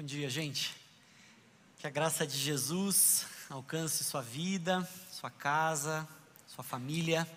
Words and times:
Bom 0.00 0.06
dia, 0.06 0.30
gente. 0.30 0.74
Que 1.78 1.86
a 1.86 1.90
graça 1.90 2.26
de 2.26 2.34
Jesus 2.34 3.26
alcance 3.50 4.02
sua 4.02 4.22
vida, 4.22 4.88
sua 5.12 5.28
casa, 5.28 6.08
sua 6.46 6.64
família 6.64 7.28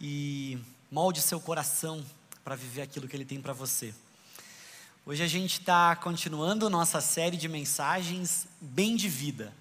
e 0.00 0.58
molde 0.90 1.20
seu 1.20 1.38
coração 1.38 2.02
para 2.42 2.56
viver 2.56 2.80
aquilo 2.80 3.06
que 3.06 3.14
Ele 3.14 3.26
tem 3.26 3.38
para 3.38 3.52
você. 3.52 3.94
Hoje 5.04 5.22
a 5.22 5.26
gente 5.26 5.60
está 5.60 5.94
continuando 5.94 6.70
nossa 6.70 7.02
série 7.02 7.36
de 7.36 7.48
mensagens 7.48 8.46
Bem 8.58 8.96
de 8.96 9.10
Vida. 9.10 9.52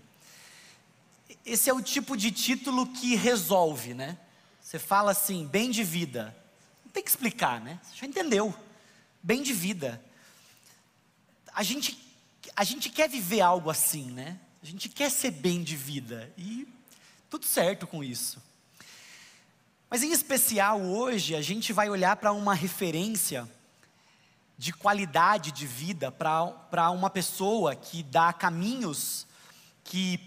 Esse 1.46 1.70
é 1.70 1.74
o 1.74 1.82
tipo 1.82 2.16
de 2.16 2.32
título 2.32 2.88
que 2.88 3.16
resolve, 3.18 3.94
né? 3.94 4.18
Você 4.62 4.80
fala 4.80 5.12
assim, 5.12 5.46
bem 5.46 5.70
de 5.70 5.84
vida. 5.84 6.34
Não 6.86 6.92
tem 6.94 7.04
que 7.04 7.10
explicar, 7.10 7.60
né? 7.60 7.82
Você 7.84 7.98
já 7.98 8.08
entendeu. 8.08 8.56
Bem 9.22 9.44
de 9.44 9.52
vida 9.52 10.02
a 11.54 11.64
gente, 11.64 11.98
a 12.56 12.64
gente 12.64 12.90
quer 12.90 13.10
viver 13.10 13.42
algo 13.42 13.70
assim, 13.70 14.12
né? 14.12 14.40
A 14.62 14.66
gente 14.66 14.90
quer 14.90 15.10
ser 15.10 15.32
bem 15.32 15.64
de 15.64 15.76
vida 15.76 16.32
e 16.38 16.68
tudo 17.30 17.46
certo 17.46 17.88
com 17.88 18.04
isso. 18.04 18.42
Mas 19.90 20.04
em 20.04 20.12
especial 20.12 20.82
hoje 20.82 21.36
a 21.36 21.42
gente 21.42 21.74
vai 21.74 21.90
olhar 21.90 22.16
para 22.16 22.32
uma 22.32 22.54
referência 22.54 23.50
de 24.58 24.72
qualidade 24.72 25.52
de 25.52 25.66
vida 25.66 26.12
para 26.12 26.92
uma 26.92 27.10
pessoa 27.10 27.76
que 27.76 28.04
dá 28.04 28.32
caminhos 28.32 29.26
que 29.84 30.20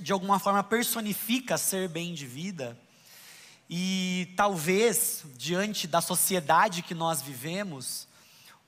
de 0.00 0.12
alguma 0.12 0.38
forma 0.38 0.64
personifica 0.64 1.58
ser 1.58 1.88
bem 1.88 2.14
de 2.14 2.26
vida. 2.26 2.76
E 3.68 4.32
talvez, 4.36 5.22
diante 5.36 5.86
da 5.86 6.00
sociedade 6.00 6.82
que 6.82 6.94
nós 6.94 7.22
vivemos, 7.22 8.08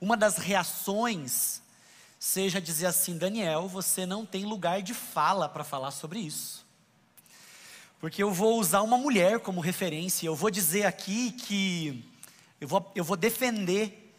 uma 0.00 0.16
das 0.16 0.36
reações 0.36 1.62
seja 2.24 2.58
dizer 2.58 2.86
assim: 2.86 3.18
Daniel, 3.18 3.68
você 3.68 4.06
não 4.06 4.24
tem 4.24 4.46
lugar 4.46 4.80
de 4.80 4.94
fala 4.94 5.46
para 5.46 5.62
falar 5.62 5.90
sobre 5.90 6.20
isso. 6.20 6.64
Porque 8.00 8.22
eu 8.22 8.32
vou 8.32 8.58
usar 8.58 8.80
uma 8.80 8.96
mulher 8.96 9.40
como 9.40 9.60
referência, 9.60 10.26
eu 10.26 10.34
vou 10.34 10.50
dizer 10.50 10.86
aqui 10.86 11.32
que 11.32 12.02
eu 12.60 12.66
vou, 12.66 12.92
eu 12.94 13.04
vou 13.04 13.16
defender, 13.16 14.14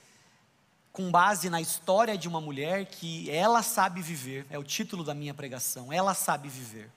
com 0.91 1.09
base 1.09 1.49
na 1.49 1.59
história 1.59 2.15
de 2.15 2.27
uma 2.27 2.39
mulher, 2.39 2.85
que 2.85 3.29
ela 3.29 3.63
sabe 3.63 4.01
viver, 4.03 4.45
é 4.51 4.57
o 4.57 4.63
título 4.63 5.03
da 5.03 5.15
minha 5.15 5.33
pregação, 5.33 5.91
ela 5.91 6.13
sabe 6.13 6.47
viver. 6.47 6.91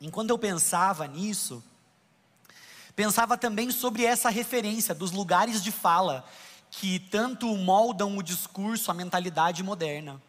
Enquanto 0.00 0.30
eu 0.30 0.38
pensava 0.38 1.06
nisso, 1.06 1.62
pensava 2.94 3.36
também 3.36 3.70
sobre 3.70 4.04
essa 4.04 4.30
referência 4.30 4.94
dos 4.94 5.12
lugares 5.12 5.62
de 5.62 5.70
fala 5.70 6.26
que 6.78 6.98
tanto 6.98 7.46
moldam 7.56 8.18
o 8.18 8.22
discurso, 8.22 8.90
a 8.90 8.94
mentalidade 8.94 9.62
moderna. 9.62 10.20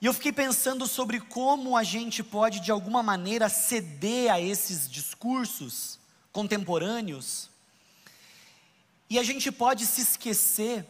E 0.00 0.06
eu 0.06 0.14
fiquei 0.14 0.32
pensando 0.32 0.86
sobre 0.86 1.18
como 1.18 1.76
a 1.76 1.82
gente 1.82 2.22
pode, 2.22 2.60
de 2.60 2.70
alguma 2.70 3.02
maneira, 3.02 3.48
ceder 3.48 4.32
a 4.32 4.40
esses 4.40 4.88
discursos 4.88 5.98
contemporâneos, 6.32 7.50
e 9.10 9.18
a 9.18 9.22
gente 9.24 9.50
pode 9.50 9.84
se 9.84 10.00
esquecer 10.00 10.86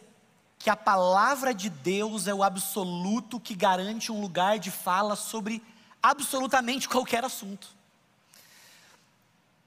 que 0.58 0.68
a 0.68 0.76
palavra 0.76 1.54
de 1.54 1.70
Deus 1.70 2.28
é 2.28 2.34
o 2.34 2.42
absoluto 2.42 3.40
que 3.40 3.54
garante 3.54 4.12
um 4.12 4.20
lugar 4.20 4.58
de 4.58 4.70
fala 4.70 5.16
sobre 5.16 5.62
absolutamente 6.02 6.88
qualquer 6.88 7.24
assunto. 7.24 7.68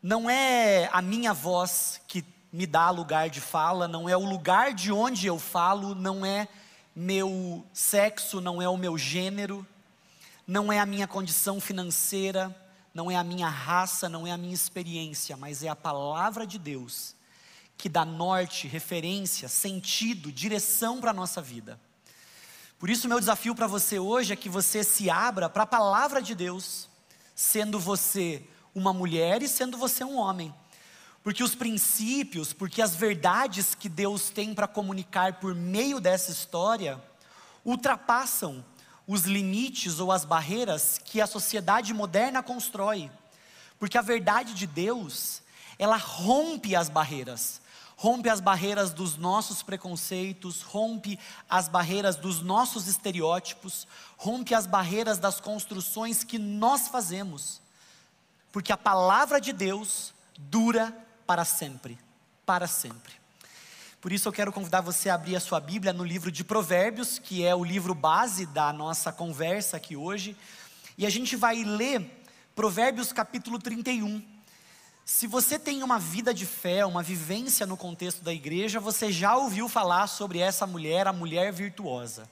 Não 0.02 0.30
é 0.30 0.90
a 0.94 1.02
minha 1.02 1.34
voz 1.34 2.00
que 2.08 2.24
me 2.56 2.66
dá 2.66 2.90
lugar 2.90 3.30
de 3.30 3.42
fala, 3.42 3.86
não 3.86 4.08
é 4.08 4.16
o 4.16 4.24
lugar 4.24 4.74
de 4.74 4.90
onde 4.90 5.28
eu 5.28 5.38
falo, 5.38 5.94
não 5.94 6.26
é 6.26 6.48
meu 6.96 7.66
sexo, 7.74 8.40
não 8.40 8.62
é 8.62 8.70
o 8.70 8.78
meu 8.78 8.98
gênero, 8.98 9.68
não 10.48 10.72
é 10.72 10.80
a 10.80 10.86
minha 10.86 11.06
condição 11.06 11.60
financeira, 11.60 12.56
não 12.94 13.12
é 13.12 13.18
a 13.18 13.26
minha 13.26 13.50
raça, 13.50 14.08
não 14.08 14.26
é 14.26 14.32
a 14.32 14.38
minha 14.38 14.54
experiência, 14.54 15.36
mas 15.36 15.64
é 15.64 15.68
a 15.68 15.76
palavra 15.76 16.48
de 16.48 16.58
Deus 16.58 17.14
que 17.78 17.90
dá 17.90 18.06
norte, 18.06 18.70
referência, 18.70 19.50
sentido, 19.50 20.32
direção 20.32 21.02
para 21.02 21.12
a 21.12 21.14
nossa 21.14 21.42
vida. 21.42 21.78
Por 22.80 22.90
isso, 22.90 23.10
meu 23.10 23.20
desafio 23.20 23.54
para 23.54 23.68
você 23.68 24.00
hoje 24.00 24.32
é 24.32 24.36
que 24.38 24.48
você 24.48 24.82
se 24.82 25.10
abra 25.10 25.50
para 25.50 25.64
a 25.64 25.68
palavra 25.68 26.22
de 26.22 26.34
Deus, 26.34 26.88
sendo 27.36 27.78
você 27.82 28.48
uma 28.74 28.94
mulher 28.94 29.44
e 29.44 29.50
sendo 29.50 29.78
você 29.78 30.06
um 30.06 30.18
homem 30.18 30.56
porque 31.26 31.44
os 31.44 31.56
princípios, 31.56 32.54
porque 32.54 32.84
as 32.84 32.96
verdades 32.96 33.74
que 33.74 33.90
Deus 33.90 34.30
tem 34.30 34.54
para 34.54 34.68
comunicar 34.68 35.40
por 35.40 35.56
meio 35.56 36.00
dessa 36.00 36.32
história 36.32 37.04
ultrapassam 37.66 38.64
os 39.08 39.24
limites 39.24 40.00
ou 40.00 40.12
as 40.12 40.24
barreiras 40.24 41.02
que 41.04 41.20
a 41.20 41.26
sociedade 41.26 41.96
moderna 41.96 42.44
constrói. 42.44 43.10
Porque 43.80 43.98
a 43.98 44.04
verdade 44.04 44.54
de 44.54 44.68
Deus, 44.68 45.42
ela 45.80 45.98
rompe 45.98 46.76
as 46.76 46.90
barreiras, 46.90 47.60
rompe 47.98 48.30
as 48.30 48.40
barreiras 48.40 48.94
dos 48.94 49.18
nossos 49.18 49.64
preconceitos, 49.64 50.62
rompe 50.62 51.18
as 51.50 51.68
barreiras 51.68 52.18
dos 52.18 52.44
nossos 52.44 52.86
estereótipos, 52.86 53.88
rompe 54.16 54.54
as 54.54 54.68
barreiras 54.68 55.18
das 55.18 55.40
construções 55.40 56.24
que 56.24 56.38
nós 56.38 56.88
fazemos. 56.88 57.60
Porque 58.52 58.72
a 58.72 58.78
palavra 58.78 59.42
de 59.42 59.52
Deus 59.52 60.14
dura 60.38 61.05
para 61.26 61.46
sempre. 61.46 61.98
Para 62.46 62.68
sempre. 62.68 63.14
Por 64.00 64.12
isso 64.12 64.28
eu 64.28 64.34
quero 64.34 64.52
convidar 64.54 64.82
você 64.82 65.10
a 65.10 65.16
abrir 65.16 65.36
a 65.36 65.40
sua 65.40 65.60
Bíblia 65.60 65.92
no 65.92 66.04
livro 66.04 66.32
de 66.32 66.44
Provérbios, 66.44 67.18
que 67.18 67.44
é 67.44 67.56
o 67.56 67.64
livro 67.64 67.96
base 67.96 68.46
da 68.46 68.72
nossa 68.72 69.12
conversa 69.12 69.78
aqui 69.78 69.96
hoje. 69.96 70.38
E 70.98 71.06
a 71.06 71.10
gente 71.10 71.36
vai 71.36 71.64
ler 71.64 72.24
Provérbios 72.56 73.12
capítulo 73.12 73.58
31. 73.58 74.24
Se 75.04 75.26
você 75.26 75.58
tem 75.58 75.82
uma 75.82 76.00
vida 76.00 76.34
de 76.34 76.46
fé, 76.46 76.86
uma 76.86 77.02
vivência 77.02 77.66
no 77.66 77.76
contexto 77.76 78.24
da 78.24 78.34
igreja, 78.34 78.80
você 78.80 79.12
já 79.12 79.36
ouviu 79.36 79.68
falar 79.68 80.08
sobre 80.08 80.40
essa 80.40 80.68
mulher, 80.68 81.08
a 81.08 81.14
mulher 81.14 81.52
virtuosa. 81.52 82.30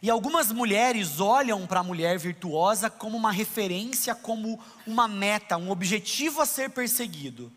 E 0.00 0.10
algumas 0.10 0.52
mulheres 0.52 1.18
olham 1.18 1.66
para 1.66 1.80
a 1.80 1.84
mulher 1.84 2.18
virtuosa 2.18 2.90
como 2.90 3.16
uma 3.16 3.32
referência, 3.32 4.14
como 4.14 4.60
uma 4.86 5.08
meta, 5.08 5.56
um 5.56 5.70
objetivo 5.70 6.40
a 6.40 6.46
ser 6.46 6.70
perseguido. 6.70 7.52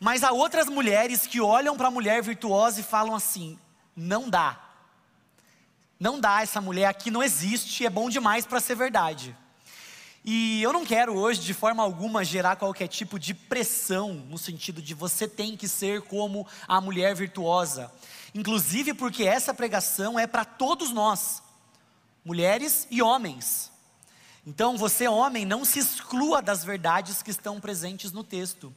Mas 0.00 0.24
há 0.24 0.32
outras 0.32 0.66
mulheres 0.66 1.26
que 1.26 1.42
olham 1.42 1.76
para 1.76 1.88
a 1.88 1.90
mulher 1.90 2.22
virtuosa 2.22 2.80
e 2.80 2.82
falam 2.82 3.14
assim: 3.14 3.58
não 3.94 4.30
dá. 4.30 4.58
Não 5.98 6.18
dá, 6.18 6.40
essa 6.40 6.62
mulher 6.62 6.86
aqui 6.86 7.10
não 7.10 7.22
existe, 7.22 7.84
é 7.84 7.90
bom 7.90 8.08
demais 8.08 8.46
para 8.46 8.58
ser 8.58 8.74
verdade. 8.74 9.36
E 10.24 10.62
eu 10.62 10.72
não 10.72 10.84
quero 10.84 11.14
hoje, 11.14 11.40
de 11.40 11.52
forma 11.52 11.82
alguma, 11.82 12.24
gerar 12.24 12.56
qualquer 12.56 12.88
tipo 12.88 13.18
de 13.18 13.34
pressão, 13.34 14.14
no 14.14 14.38
sentido 14.38 14.80
de 14.80 14.94
você 14.94 15.28
tem 15.28 15.56
que 15.56 15.68
ser 15.68 16.00
como 16.02 16.46
a 16.66 16.80
mulher 16.80 17.14
virtuosa. 17.14 17.92
Inclusive 18.34 18.94
porque 18.94 19.24
essa 19.24 19.52
pregação 19.52 20.18
é 20.18 20.26
para 20.26 20.44
todos 20.44 20.90
nós, 20.90 21.42
mulheres 22.24 22.86
e 22.90 23.02
homens. 23.02 23.70
Então, 24.46 24.78
você, 24.78 25.06
homem, 25.06 25.44
não 25.44 25.64
se 25.64 25.78
exclua 25.78 26.40
das 26.40 26.64
verdades 26.64 27.22
que 27.22 27.30
estão 27.30 27.60
presentes 27.60 28.10
no 28.12 28.24
texto. 28.24 28.74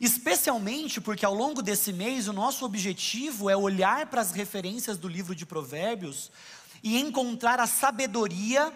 Especialmente 0.00 0.98
porque 0.98 1.26
ao 1.26 1.34
longo 1.34 1.60
desse 1.60 1.92
mês 1.92 2.26
o 2.26 2.32
nosso 2.32 2.64
objetivo 2.64 3.50
é 3.50 3.56
olhar 3.56 4.06
para 4.06 4.22
as 4.22 4.32
referências 4.32 4.96
do 4.96 5.06
livro 5.06 5.34
de 5.34 5.44
Provérbios 5.44 6.30
e 6.82 6.98
encontrar 6.98 7.60
a 7.60 7.66
sabedoria 7.66 8.72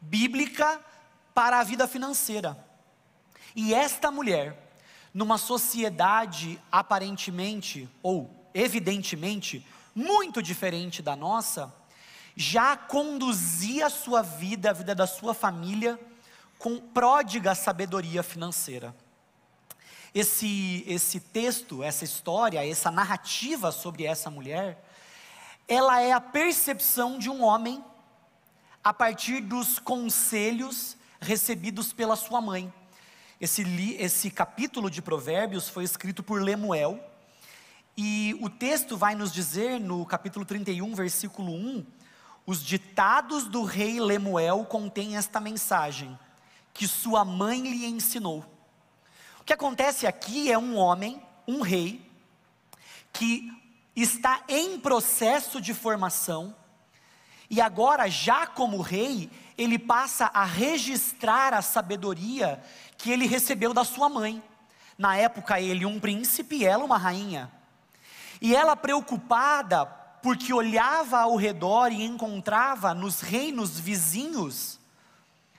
bíblica 0.00 0.80
para 1.34 1.58
a 1.58 1.64
vida 1.64 1.88
financeira. 1.88 2.56
E 3.56 3.74
esta 3.74 4.12
mulher, 4.12 4.72
numa 5.12 5.38
sociedade 5.38 6.60
aparentemente 6.70 7.88
ou 8.00 8.30
evidentemente 8.54 9.66
muito 9.92 10.40
diferente 10.40 11.02
da 11.02 11.16
nossa, 11.16 11.74
já 12.36 12.76
conduzia 12.76 13.86
a 13.86 13.90
sua 13.90 14.22
vida, 14.22 14.70
a 14.70 14.72
vida 14.72 14.94
da 14.94 15.06
sua 15.08 15.34
família, 15.34 15.98
com 16.58 16.78
pródiga 16.78 17.56
sabedoria 17.56 18.22
financeira. 18.22 18.94
Esse, 20.14 20.84
esse 20.86 21.20
texto, 21.20 21.82
essa 21.82 22.04
história, 22.04 22.68
essa 22.68 22.90
narrativa 22.90 23.70
sobre 23.70 24.04
essa 24.04 24.30
mulher, 24.30 24.84
ela 25.68 26.00
é 26.00 26.12
a 26.12 26.20
percepção 26.20 27.18
de 27.18 27.30
um 27.30 27.42
homem 27.42 27.84
a 28.82 28.92
partir 28.92 29.40
dos 29.40 29.78
conselhos 29.78 30.96
recebidos 31.20 31.92
pela 31.92 32.16
sua 32.16 32.40
mãe. 32.40 32.72
Esse, 33.40 33.62
esse 33.98 34.30
capítulo 34.30 34.90
de 34.90 35.00
Provérbios 35.00 35.68
foi 35.68 35.84
escrito 35.84 36.22
por 36.22 36.42
Lemuel, 36.42 36.98
e 37.96 38.36
o 38.40 38.48
texto 38.48 38.96
vai 38.96 39.14
nos 39.14 39.32
dizer, 39.32 39.78
no 39.78 40.06
capítulo 40.06 40.44
31, 40.44 40.94
versículo 40.94 41.52
1, 41.52 41.86
os 42.46 42.64
ditados 42.64 43.44
do 43.44 43.62
rei 43.62 44.00
Lemuel 44.00 44.64
contêm 44.64 45.16
esta 45.16 45.38
mensagem, 45.38 46.18
que 46.72 46.88
sua 46.88 47.24
mãe 47.24 47.60
lhe 47.60 47.86
ensinou. 47.86 48.44
Que 49.50 49.54
acontece 49.54 50.06
aqui 50.06 50.48
é 50.48 50.56
um 50.56 50.76
homem, 50.76 51.20
um 51.44 51.60
rei, 51.60 52.08
que 53.12 53.50
está 53.96 54.44
em 54.48 54.78
processo 54.78 55.60
de 55.60 55.74
formação 55.74 56.54
E 57.50 57.60
agora, 57.60 58.08
já 58.08 58.46
como 58.46 58.80
rei, 58.80 59.28
ele 59.58 59.76
passa 59.76 60.26
a 60.26 60.44
registrar 60.44 61.52
a 61.52 61.62
sabedoria 61.62 62.62
que 62.96 63.10
ele 63.10 63.26
recebeu 63.26 63.74
da 63.74 63.82
sua 63.82 64.08
mãe. 64.08 64.40
Na 64.96 65.16
época, 65.16 65.60
ele 65.60 65.84
um 65.84 65.98
príncipe 65.98 66.58
e 66.58 66.64
ela 66.64 66.84
uma 66.84 66.96
rainha. 66.96 67.50
E 68.40 68.54
ela 68.54 68.76
preocupada, 68.76 69.84
porque 69.84 70.54
olhava 70.54 71.18
ao 71.18 71.34
redor 71.34 71.90
e 71.90 72.04
encontrava 72.04 72.94
nos 72.94 73.20
reinos 73.20 73.80
vizinhos 73.80 74.78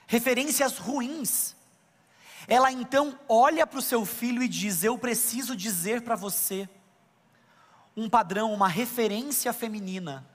referências 0.06 0.78
ruins. 0.78 1.54
Ela 2.48 2.72
então 2.72 3.18
olha 3.28 3.66
para 3.66 3.78
o 3.78 3.82
seu 3.82 4.04
filho 4.04 4.42
e 4.42 4.48
diz: 4.48 4.82
Eu 4.82 4.98
preciso 4.98 5.54
dizer 5.54 6.02
para 6.02 6.16
você 6.16 6.68
um 7.96 8.08
padrão, 8.08 8.52
uma 8.52 8.68
referência 8.68 9.52
feminina, 9.52 10.26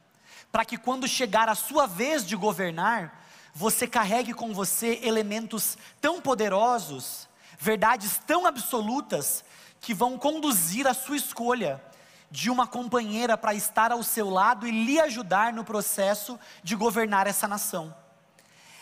para 0.51 0.63
que 0.63 0.77
quando 0.77 1.07
chegar 1.07 1.49
a 1.49 1.55
sua 1.55 1.87
vez 1.87 2.25
de 2.25 2.35
governar, 2.35 3.25
você 3.53 3.87
carregue 3.87 4.33
com 4.33 4.53
você 4.53 4.99
elementos 5.01 5.77
tão 5.99 6.21
poderosos, 6.21 7.27
verdades 7.57 8.21
tão 8.25 8.45
absolutas, 8.45 9.43
que 9.81 9.93
vão 9.93 10.17
conduzir 10.17 10.87
a 10.87 10.93
sua 10.93 11.17
escolha 11.17 11.81
de 12.29 12.49
uma 12.49 12.67
companheira 12.67 13.37
para 13.37 13.53
estar 13.53 13.91
ao 13.91 14.03
seu 14.03 14.29
lado 14.29 14.67
e 14.67 14.71
lhe 14.71 14.99
ajudar 14.99 15.53
no 15.53 15.63
processo 15.63 16.39
de 16.61 16.75
governar 16.75 17.25
essa 17.25 17.47
nação. 17.47 17.93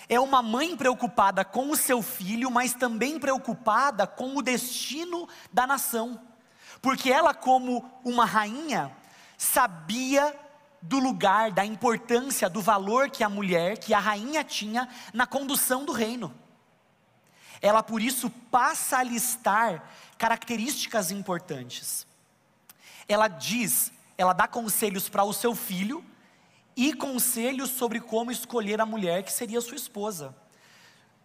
É 0.07 0.19
uma 0.19 0.41
mãe 0.41 0.77
preocupada 0.77 1.43
com 1.43 1.71
o 1.71 1.75
seu 1.75 2.01
filho, 2.01 2.51
mas 2.51 2.73
também 2.73 3.19
preocupada 3.19 4.05
com 4.05 4.35
o 4.35 4.41
destino 4.41 5.27
da 5.51 5.65
nação, 5.65 6.21
porque 6.81 7.11
ela, 7.11 7.33
como 7.33 7.83
uma 8.03 8.25
rainha, 8.25 8.95
sabia 9.37 10.39
do 10.81 10.99
lugar, 10.99 11.51
da 11.51 11.65
importância, 11.65 12.47
do 12.47 12.61
valor 12.61 13.09
que 13.09 13.23
a 13.23 13.29
mulher, 13.29 13.79
que 13.79 13.93
a 13.93 13.99
rainha 13.99 14.43
tinha 14.43 14.87
na 15.11 15.25
condução 15.25 15.83
do 15.83 15.91
reino. 15.91 16.33
Ela 17.59 17.81
por 17.81 18.01
isso 18.01 18.29
passa 18.29 18.99
a 18.99 19.03
listar 19.03 19.89
características 20.19 21.09
importantes. 21.09 22.05
Ela 23.07 23.27
diz, 23.27 23.91
ela 24.15 24.33
dá 24.33 24.47
conselhos 24.47 25.09
para 25.09 25.23
o 25.23 25.33
seu 25.33 25.55
filho 25.55 26.05
e 26.75 26.93
conselhos 26.93 27.69
sobre 27.69 27.99
como 27.99 28.31
escolher 28.31 28.81
a 28.81 28.85
mulher 28.85 29.23
que 29.23 29.31
seria 29.31 29.61
sua 29.61 29.75
esposa. 29.75 30.35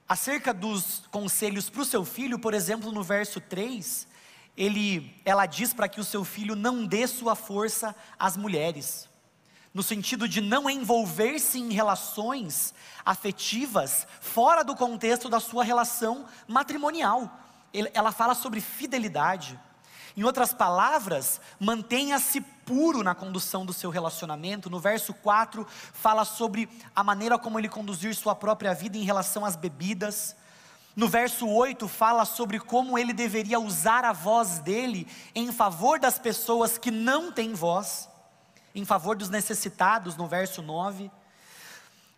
Acerca 0.08 0.52
dos 0.52 1.02
conselhos 1.10 1.70
para 1.70 1.82
o 1.82 1.84
seu 1.84 2.04
filho, 2.04 2.38
por 2.38 2.54
exemplo, 2.54 2.90
no 2.92 3.02
verso 3.02 3.40
3, 3.40 4.06
ele, 4.56 5.14
ela 5.24 5.46
diz 5.46 5.72
para 5.72 5.88
que 5.88 6.00
o 6.00 6.04
seu 6.04 6.24
filho 6.24 6.56
não 6.56 6.84
dê 6.84 7.06
sua 7.06 7.34
força 7.34 7.94
às 8.18 8.36
mulheres 8.36 9.10
no 9.72 9.82
sentido 9.82 10.28
de 10.28 10.40
não 10.40 10.68
envolver-se 10.68 11.58
em 11.58 11.72
relações 11.72 12.74
afetivas 13.04 14.06
fora 14.20 14.64
do 14.64 14.74
contexto 14.74 15.28
da 15.28 15.38
sua 15.38 15.62
relação 15.62 16.26
matrimonial. 16.48 17.38
Ela 17.72 18.10
fala 18.10 18.34
sobre 18.34 18.60
fidelidade. 18.60 19.58
Em 20.16 20.24
outras 20.24 20.52
palavras, 20.52 21.40
mantenha-se 21.58 22.40
puro 22.70 23.02
na 23.02 23.16
condução 23.16 23.66
do 23.66 23.72
seu 23.72 23.90
relacionamento. 23.90 24.70
No 24.70 24.78
verso 24.78 25.12
4, 25.12 25.66
fala 25.92 26.24
sobre 26.24 26.68
a 26.94 27.02
maneira 27.02 27.36
como 27.36 27.58
ele 27.58 27.68
conduzir 27.68 28.14
sua 28.14 28.32
própria 28.32 28.72
vida 28.72 28.96
em 28.96 29.02
relação 29.02 29.44
às 29.44 29.56
bebidas. 29.56 30.36
No 30.94 31.08
verso 31.08 31.48
8, 31.48 31.88
fala 31.88 32.24
sobre 32.24 32.60
como 32.60 32.96
ele 32.96 33.12
deveria 33.12 33.58
usar 33.58 34.04
a 34.04 34.12
voz 34.12 34.60
dele 34.60 35.08
em 35.34 35.50
favor 35.50 35.98
das 35.98 36.16
pessoas 36.16 36.78
que 36.78 36.92
não 36.92 37.32
têm 37.32 37.54
voz 37.54 38.08
em 38.72 38.84
favor 38.84 39.16
dos 39.16 39.28
necessitados, 39.28 40.16
no 40.16 40.28
verso 40.28 40.62
9. 40.62 41.10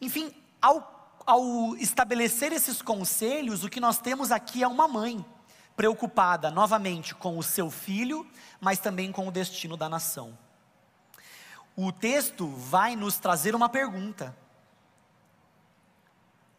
Enfim, 0.03 0.35
ao, 0.61 1.19
ao 1.25 1.75
estabelecer 1.77 2.53
esses 2.53 2.83
conselhos, 2.83 3.65
o 3.65 3.71
que 3.71 3.81
nós 3.81 3.97
temos 3.97 4.31
aqui 4.31 4.63
é 4.63 4.69
uma 4.69 4.87
mãe 4.87 5.25
preocupada 5.77 6.51
novamente 6.51 7.15
com 7.15 7.39
o 7.39 7.43
seu 7.43 7.71
filho, 7.71 8.27
mas 8.61 8.79
também 8.79 9.11
com 9.11 9.27
o 9.27 9.33
destino 9.33 9.77
da 9.77 9.89
nação. 9.89 10.37
O 11.75 11.91
texto 11.91 12.47
vai 12.49 12.95
nos 12.95 13.19
trazer 13.19 13.55
uma 13.55 13.69
pergunta. 13.69 14.37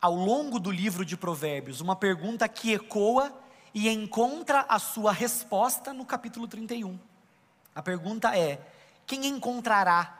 Ao 0.01 0.13
longo 0.13 0.59
do 0.59 0.71
livro 0.71 1.05
de 1.05 1.15
Provérbios, 1.15 1.79
uma 1.79 1.95
pergunta 1.95 2.49
que 2.49 2.73
ecoa 2.73 3.31
e 3.73 3.89
encontra 3.89 4.65
a 4.67 4.79
sua 4.79 5.11
resposta 5.11 5.93
no 5.93 6.05
capítulo 6.05 6.47
31. 6.47 6.99
A 7.75 7.81
pergunta 7.81 8.37
é: 8.37 8.59
quem 9.05 9.27
encontrará? 9.27 10.19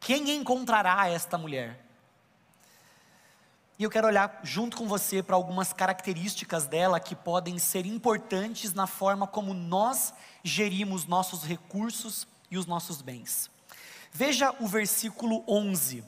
Quem 0.00 0.30
encontrará 0.30 1.08
esta 1.08 1.36
mulher? 1.36 1.89
E 3.80 3.82
eu 3.82 3.88
quero 3.88 4.06
olhar 4.06 4.40
junto 4.42 4.76
com 4.76 4.86
você 4.86 5.22
para 5.22 5.34
algumas 5.34 5.72
características 5.72 6.66
dela 6.66 7.00
que 7.00 7.16
podem 7.16 7.58
ser 7.58 7.86
importantes 7.86 8.74
na 8.74 8.86
forma 8.86 9.26
como 9.26 9.54
nós 9.54 10.12
gerimos 10.44 11.06
nossos 11.06 11.44
recursos 11.44 12.28
e 12.50 12.58
os 12.58 12.66
nossos 12.66 13.00
bens. 13.00 13.50
Veja 14.12 14.54
o 14.60 14.66
versículo 14.66 15.42
11. 15.48 16.04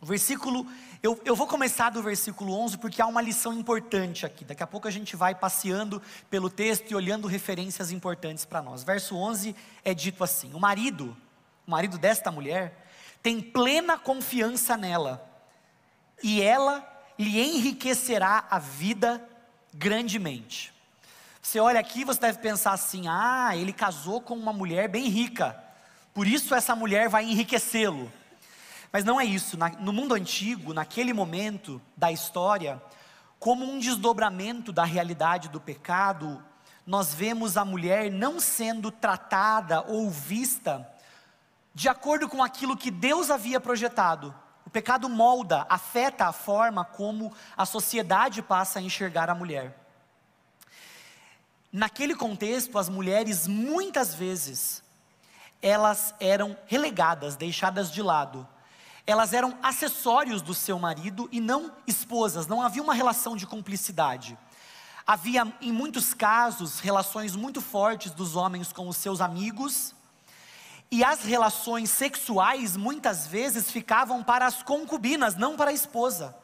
O 0.00 0.06
versículo, 0.06 0.66
eu, 1.00 1.22
eu 1.24 1.36
vou 1.36 1.46
começar 1.46 1.88
do 1.90 2.02
versículo 2.02 2.52
11 2.52 2.78
porque 2.78 3.00
há 3.00 3.06
uma 3.06 3.22
lição 3.22 3.52
importante 3.52 4.26
aqui. 4.26 4.44
Daqui 4.44 4.64
a 4.64 4.66
pouco 4.66 4.88
a 4.88 4.90
gente 4.90 5.14
vai 5.14 5.36
passeando 5.36 6.02
pelo 6.28 6.50
texto 6.50 6.90
e 6.90 6.96
olhando 6.96 7.28
referências 7.28 7.92
importantes 7.92 8.44
para 8.44 8.60
nós. 8.60 8.82
Verso 8.82 9.14
11 9.14 9.54
é 9.84 9.94
dito 9.94 10.24
assim: 10.24 10.52
O 10.52 10.58
marido, 10.58 11.16
o 11.64 11.70
marido 11.70 11.96
desta 11.96 12.32
mulher, 12.32 12.88
tem 13.22 13.40
plena 13.40 13.96
confiança 13.96 14.76
nela, 14.76 15.31
e 16.22 16.40
ela 16.40 16.86
lhe 17.18 17.40
enriquecerá 17.40 18.44
a 18.50 18.58
vida 18.58 19.22
grandemente. 19.74 20.72
Você 21.40 21.58
olha 21.58 21.80
aqui, 21.80 22.04
você 22.04 22.20
deve 22.20 22.38
pensar 22.38 22.72
assim: 22.72 23.08
ah, 23.08 23.56
ele 23.56 23.72
casou 23.72 24.20
com 24.20 24.34
uma 24.34 24.52
mulher 24.52 24.88
bem 24.88 25.08
rica, 25.08 25.60
por 26.14 26.26
isso 26.26 26.54
essa 26.54 26.76
mulher 26.76 27.08
vai 27.08 27.24
enriquecê-lo. 27.24 28.10
Mas 28.92 29.04
não 29.04 29.20
é 29.20 29.24
isso. 29.24 29.56
no 29.80 29.92
mundo 29.92 30.14
antigo, 30.14 30.74
naquele 30.74 31.14
momento 31.14 31.80
da 31.96 32.12
história, 32.12 32.80
como 33.38 33.64
um 33.64 33.78
desdobramento 33.78 34.70
da 34.70 34.84
realidade 34.84 35.48
do 35.48 35.60
pecado, 35.60 36.44
nós 36.86 37.14
vemos 37.14 37.56
a 37.56 37.64
mulher 37.64 38.10
não 38.10 38.38
sendo 38.38 38.90
tratada 38.90 39.82
ou 39.88 40.10
vista 40.10 40.86
de 41.74 41.88
acordo 41.88 42.28
com 42.28 42.42
aquilo 42.42 42.76
que 42.76 42.90
Deus 42.90 43.30
havia 43.30 43.58
projetado. 43.58 44.34
Pecado 44.72 45.08
molda, 45.08 45.66
afeta 45.68 46.26
a 46.26 46.32
forma 46.32 46.84
como 46.84 47.32
a 47.56 47.66
sociedade 47.66 48.40
passa 48.42 48.78
a 48.78 48.82
enxergar 48.82 49.28
a 49.28 49.34
mulher. 49.34 49.78
Naquele 51.70 52.14
contexto, 52.14 52.78
as 52.78 52.88
mulheres 52.88 53.46
muitas 53.46 54.14
vezes 54.14 54.82
elas 55.60 56.14
eram 56.18 56.56
relegadas, 56.66 57.36
deixadas 57.36 57.90
de 57.90 58.02
lado 58.02 58.48
elas 59.06 59.32
eram 59.32 59.58
acessórios 59.62 60.40
do 60.42 60.54
seu 60.54 60.78
marido 60.78 61.28
e 61.32 61.40
não 61.40 61.72
esposas, 61.86 62.46
não 62.46 62.62
havia 62.62 62.82
uma 62.82 62.94
relação 62.94 63.36
de 63.36 63.46
cumplicidade. 63.46 64.38
Havia, 65.04 65.52
em 65.60 65.72
muitos 65.72 66.14
casos, 66.14 66.78
relações 66.78 67.34
muito 67.34 67.60
fortes 67.60 68.12
dos 68.12 68.36
homens 68.36 68.72
com 68.72 68.88
os 68.88 68.96
seus 68.96 69.20
amigos, 69.20 69.94
e 70.92 71.02
as 71.02 71.24
relações 71.24 71.88
sexuais 71.88 72.76
muitas 72.76 73.26
vezes 73.26 73.70
ficavam 73.70 74.22
para 74.22 74.44
as 74.44 74.62
concubinas, 74.62 75.34
não 75.36 75.56
para 75.56 75.70
a 75.70 75.72
esposa. 75.72 76.36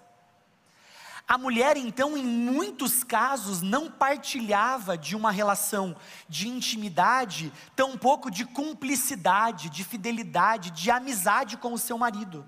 A 1.28 1.37
mulher, 1.37 1.76
então, 1.76 2.17
em 2.17 2.25
muitos 2.25 3.05
casos, 3.05 3.61
não 3.61 3.90
partilhava 3.90 4.97
de 4.97 5.14
uma 5.14 5.31
relação 5.31 5.95
de 6.26 6.49
intimidade, 6.49 7.52
tampouco 7.76 8.31
de 8.31 8.47
cumplicidade, 8.47 9.69
de 9.69 9.85
fidelidade, 9.85 10.71
de 10.71 10.90
amizade 10.90 11.59
com 11.59 11.75
o 11.75 11.78
seu 11.78 11.99
marido. 11.99 12.47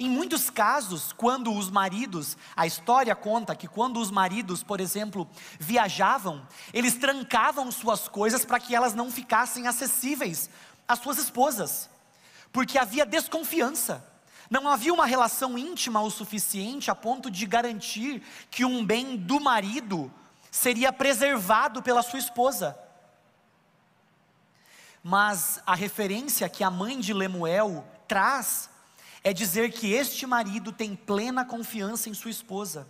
Em 0.00 0.08
muitos 0.08 0.48
casos, 0.48 1.12
quando 1.12 1.52
os 1.52 1.68
maridos, 1.70 2.36
a 2.56 2.68
história 2.68 3.16
conta 3.16 3.56
que 3.56 3.66
quando 3.66 3.98
os 3.98 4.12
maridos, 4.12 4.62
por 4.62 4.80
exemplo, 4.80 5.28
viajavam, 5.58 6.46
eles 6.72 6.94
trancavam 6.94 7.68
suas 7.72 8.06
coisas 8.06 8.44
para 8.44 8.60
que 8.60 8.76
elas 8.76 8.94
não 8.94 9.10
ficassem 9.10 9.66
acessíveis 9.66 10.48
às 10.88 10.98
suas 11.00 11.18
esposas, 11.18 11.90
porque 12.50 12.78
havia 12.78 13.04
desconfiança. 13.04 14.02
Não 14.50 14.66
havia 14.66 14.94
uma 14.94 15.04
relação 15.04 15.58
íntima 15.58 16.00
o 16.00 16.10
suficiente 16.10 16.90
a 16.90 16.94
ponto 16.94 17.30
de 17.30 17.44
garantir 17.44 18.22
que 18.50 18.64
um 18.64 18.84
bem 18.84 19.14
do 19.14 19.38
marido 19.38 20.10
seria 20.50 20.90
preservado 20.90 21.82
pela 21.82 22.02
sua 22.02 22.18
esposa. 22.18 22.78
Mas 25.02 25.60
a 25.66 25.74
referência 25.74 26.48
que 26.48 26.64
a 26.64 26.70
mãe 26.70 26.98
de 26.98 27.12
Lemuel 27.12 27.86
traz 28.06 28.70
é 29.22 29.34
dizer 29.34 29.70
que 29.70 29.92
este 29.92 30.26
marido 30.26 30.72
tem 30.72 30.96
plena 30.96 31.44
confiança 31.44 32.08
em 32.08 32.14
sua 32.14 32.30
esposa. 32.30 32.88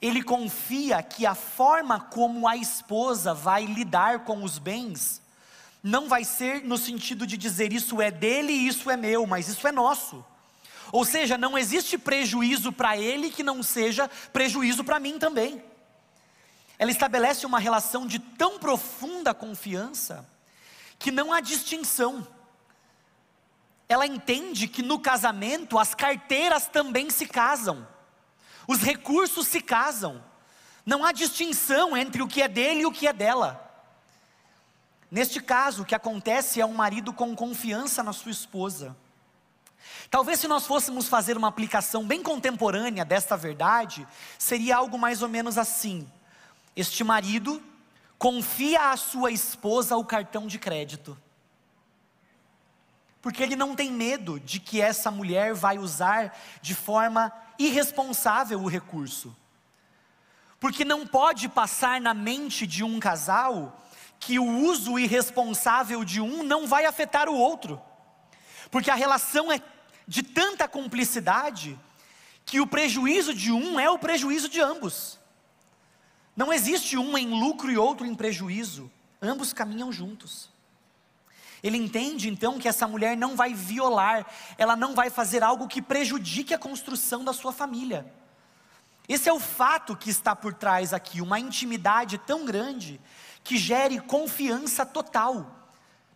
Ele 0.00 0.22
confia 0.22 1.02
que 1.02 1.26
a 1.26 1.34
forma 1.34 1.98
como 1.98 2.46
a 2.46 2.56
esposa 2.56 3.34
vai 3.34 3.64
lidar 3.64 4.20
com 4.20 4.44
os 4.44 4.58
bens 4.58 5.20
não 5.84 6.08
vai 6.08 6.24
ser 6.24 6.64
no 6.64 6.78
sentido 6.78 7.26
de 7.26 7.36
dizer 7.36 7.70
isso 7.70 8.00
é 8.00 8.10
dele 8.10 8.54
e 8.54 8.66
isso 8.66 8.90
é 8.90 8.96
meu, 8.96 9.26
mas 9.26 9.48
isso 9.48 9.68
é 9.68 9.70
nosso. 9.70 10.24
Ou 10.90 11.04
seja, 11.04 11.36
não 11.36 11.58
existe 11.58 11.98
prejuízo 11.98 12.72
para 12.72 12.96
ele 12.96 13.30
que 13.30 13.42
não 13.42 13.62
seja 13.62 14.08
prejuízo 14.32 14.82
para 14.82 14.98
mim 14.98 15.18
também. 15.18 15.62
Ela 16.78 16.90
estabelece 16.90 17.44
uma 17.44 17.58
relação 17.58 18.06
de 18.06 18.18
tão 18.18 18.58
profunda 18.58 19.34
confiança 19.34 20.26
que 20.98 21.10
não 21.10 21.34
há 21.34 21.40
distinção. 21.42 22.26
Ela 23.86 24.06
entende 24.06 24.66
que 24.66 24.82
no 24.82 24.98
casamento 24.98 25.78
as 25.78 25.94
carteiras 25.94 26.66
também 26.66 27.10
se 27.10 27.26
casam, 27.26 27.86
os 28.66 28.80
recursos 28.80 29.46
se 29.48 29.60
casam, 29.60 30.24
não 30.86 31.04
há 31.04 31.12
distinção 31.12 31.94
entre 31.94 32.22
o 32.22 32.26
que 32.26 32.40
é 32.40 32.48
dele 32.48 32.80
e 32.80 32.86
o 32.86 32.92
que 32.92 33.06
é 33.06 33.12
dela. 33.12 33.73
Neste 35.14 35.40
caso, 35.40 35.82
o 35.82 35.84
que 35.84 35.94
acontece 35.94 36.60
é 36.60 36.66
um 36.66 36.74
marido 36.74 37.12
com 37.12 37.36
confiança 37.36 38.02
na 38.02 38.12
sua 38.12 38.32
esposa. 38.32 38.96
Talvez 40.10 40.40
se 40.40 40.48
nós 40.48 40.66
fôssemos 40.66 41.06
fazer 41.06 41.36
uma 41.36 41.46
aplicação 41.46 42.04
bem 42.04 42.20
contemporânea 42.20 43.04
desta 43.04 43.36
verdade, 43.36 44.04
seria 44.36 44.76
algo 44.76 44.98
mais 44.98 45.22
ou 45.22 45.28
menos 45.28 45.56
assim: 45.56 46.10
este 46.74 47.04
marido 47.04 47.62
confia 48.18 48.90
à 48.90 48.96
sua 48.96 49.30
esposa 49.30 49.96
o 49.96 50.04
cartão 50.04 50.48
de 50.48 50.58
crédito. 50.58 51.16
Porque 53.22 53.40
ele 53.40 53.54
não 53.54 53.76
tem 53.76 53.92
medo 53.92 54.40
de 54.40 54.58
que 54.58 54.80
essa 54.80 55.12
mulher 55.12 55.54
vai 55.54 55.78
usar 55.78 56.36
de 56.60 56.74
forma 56.74 57.32
irresponsável 57.56 58.60
o 58.60 58.68
recurso. 58.68 59.32
Porque 60.58 60.84
não 60.84 61.06
pode 61.06 61.48
passar 61.48 62.00
na 62.00 62.12
mente 62.12 62.66
de 62.66 62.82
um 62.82 62.98
casal 62.98 63.80
que 64.24 64.38
o 64.38 64.46
uso 64.46 64.98
irresponsável 64.98 66.02
de 66.02 66.18
um 66.18 66.42
não 66.42 66.66
vai 66.66 66.86
afetar 66.86 67.28
o 67.28 67.36
outro. 67.36 67.80
Porque 68.70 68.90
a 68.90 68.94
relação 68.94 69.52
é 69.52 69.60
de 70.08 70.22
tanta 70.22 70.66
cumplicidade 70.66 71.78
que 72.46 72.58
o 72.58 72.66
prejuízo 72.66 73.34
de 73.34 73.52
um 73.52 73.78
é 73.78 73.90
o 73.90 73.98
prejuízo 73.98 74.48
de 74.48 74.60
ambos. 74.60 75.18
Não 76.34 76.52
existe 76.52 76.96
um 76.96 77.16
em 77.18 77.38
lucro 77.38 77.70
e 77.70 77.76
outro 77.76 78.06
em 78.06 78.14
prejuízo, 78.14 78.90
ambos 79.20 79.52
caminham 79.52 79.92
juntos. 79.92 80.48
Ele 81.62 81.76
entende 81.76 82.28
então 82.28 82.58
que 82.58 82.68
essa 82.68 82.88
mulher 82.88 83.16
não 83.16 83.36
vai 83.36 83.52
violar, 83.52 84.26
ela 84.56 84.74
não 84.74 84.94
vai 84.94 85.10
fazer 85.10 85.42
algo 85.42 85.68
que 85.68 85.82
prejudique 85.82 86.54
a 86.54 86.58
construção 86.58 87.22
da 87.22 87.32
sua 87.32 87.52
família. 87.52 88.10
Esse 89.06 89.28
é 89.28 89.32
o 89.32 89.40
fato 89.40 89.94
que 89.94 90.08
está 90.08 90.34
por 90.34 90.54
trás 90.54 90.94
aqui, 90.94 91.20
uma 91.20 91.38
intimidade 91.38 92.16
tão 92.16 92.46
grande 92.46 92.98
que 93.44 93.58
gere 93.58 94.00
confiança 94.00 94.84
total. 94.86 95.68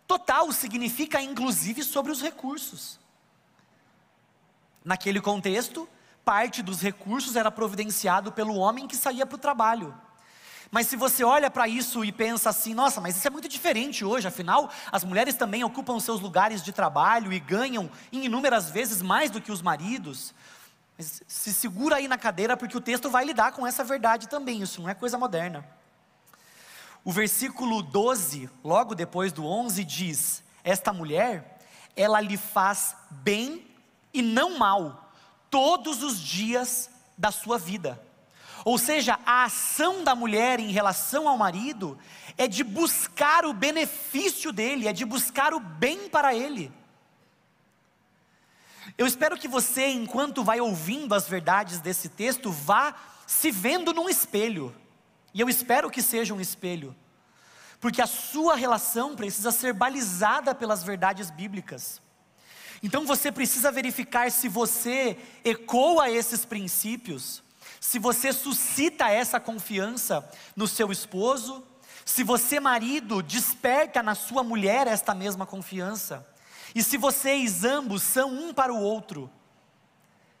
Total 0.07 0.51
significa 0.51 1.21
inclusive 1.21 1.83
sobre 1.83 2.11
os 2.11 2.19
recursos. 2.19 2.99
Naquele 4.83 5.21
contexto, 5.21 5.87
parte 6.25 6.63
dos 6.63 6.81
recursos 6.81 7.35
era 7.35 7.51
providenciado 7.51 8.31
pelo 8.31 8.55
homem 8.55 8.87
que 8.87 8.97
saía 8.97 9.25
para 9.25 9.35
o 9.35 9.39
trabalho. 9.39 9.95
Mas 10.71 10.87
se 10.87 10.95
você 10.95 11.23
olha 11.23 11.49
para 11.49 11.67
isso 11.67 12.03
e 12.03 12.11
pensa 12.11 12.49
assim, 12.49 12.73
nossa, 12.73 13.01
mas 13.01 13.17
isso 13.17 13.27
é 13.27 13.29
muito 13.29 13.47
diferente 13.47 14.05
hoje, 14.05 14.27
afinal, 14.27 14.71
as 14.91 15.03
mulheres 15.03 15.35
também 15.35 15.63
ocupam 15.63 15.99
seus 15.99 16.19
lugares 16.19 16.61
de 16.61 16.71
trabalho 16.71 17.33
e 17.33 17.39
ganham 17.39 17.89
inúmeras 18.11 18.69
vezes 18.69 19.01
mais 19.01 19.31
do 19.31 19.41
que 19.41 19.51
os 19.51 19.61
maridos. 19.61 20.33
Mas 20.97 21.23
se 21.27 21.53
segura 21.53 21.95
aí 21.95 22.07
na 22.07 22.17
cadeira, 22.17 22.57
porque 22.57 22.77
o 22.77 22.81
texto 22.81 23.09
vai 23.09 23.25
lidar 23.25 23.51
com 23.51 23.65
essa 23.65 23.83
verdade 23.83 24.27
também, 24.27 24.61
isso 24.61 24.81
não 24.81 24.89
é 24.89 24.93
coisa 24.93 25.17
moderna. 25.17 25.65
O 27.03 27.11
versículo 27.11 27.81
12, 27.81 28.49
logo 28.63 28.93
depois 28.93 29.31
do 29.31 29.45
11, 29.45 29.83
diz: 29.83 30.43
Esta 30.63 30.91
mulher, 30.91 31.59
ela 31.95 32.19
lhe 32.19 32.37
faz 32.37 32.95
bem 33.09 33.65
e 34.13 34.21
não 34.21 34.57
mal, 34.57 35.11
todos 35.49 36.03
os 36.03 36.19
dias 36.19 36.89
da 37.17 37.31
sua 37.31 37.57
vida. 37.57 38.01
Ou 38.65 38.77
seja, 38.77 39.19
a 39.25 39.45
ação 39.45 40.03
da 40.03 40.13
mulher 40.13 40.59
em 40.59 40.71
relação 40.71 41.27
ao 41.27 41.37
marido 41.37 41.97
é 42.37 42.47
de 42.47 42.63
buscar 42.63 43.45
o 43.45 43.53
benefício 43.53 44.51
dele, 44.51 44.87
é 44.87 44.93
de 44.93 45.05
buscar 45.05 45.53
o 45.53 45.59
bem 45.59 46.09
para 46.09 46.35
ele. 46.35 46.71
Eu 48.97 49.07
espero 49.07 49.37
que 49.37 49.47
você, 49.47 49.87
enquanto 49.87 50.43
vai 50.43 50.59
ouvindo 50.59 51.15
as 51.15 51.27
verdades 51.27 51.79
desse 51.79 52.09
texto, 52.09 52.51
vá 52.51 52.93
se 53.25 53.51
vendo 53.51 53.93
num 53.93 54.09
espelho. 54.09 54.75
E 55.33 55.41
eu 55.41 55.49
espero 55.49 55.89
que 55.89 56.01
seja 56.01 56.33
um 56.33 56.41
espelho. 56.41 56.95
Porque 57.79 58.01
a 58.01 58.07
sua 58.07 58.55
relação 58.55 59.15
precisa 59.15 59.51
ser 59.51 59.73
balizada 59.73 60.53
pelas 60.53 60.83
verdades 60.83 61.31
bíblicas. 61.31 62.01
Então 62.81 63.05
você 63.05 63.31
precisa 63.31 63.71
verificar 63.71 64.31
se 64.31 64.47
você 64.47 65.17
ecoa 65.43 66.09
esses 66.09 66.45
princípios 66.45 67.43
se 67.79 67.97
você 67.97 68.33
suscita 68.33 69.09
essa 69.09 69.39
confiança 69.39 70.27
no 70.55 70.67
seu 70.67 70.91
esposo, 70.91 71.63
se 72.05 72.23
você, 72.23 72.59
marido, 72.59 73.21
desperta 73.21 74.03
na 74.03 74.15
sua 74.15 74.43
mulher 74.43 74.87
esta 74.87 75.13
mesma 75.13 75.45
confiança, 75.45 76.27
e 76.75 76.83
se 76.83 76.97
vocês 76.97 77.63
ambos 77.63 78.03
são 78.03 78.31
um 78.31 78.53
para 78.53 78.73
o 78.73 78.81
outro, 78.81 79.29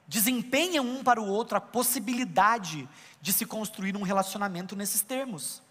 desempenham 0.09 0.83
um 0.83 1.03
para 1.03 1.21
o 1.21 1.27
outro 1.27 1.55
a 1.55 1.61
possibilidade 1.61 2.89
de 3.21 3.31
se 3.31 3.45
construir 3.45 3.95
um 3.95 4.01
relacionamento 4.01 4.75
nesses 4.75 5.03
termos. 5.03 5.61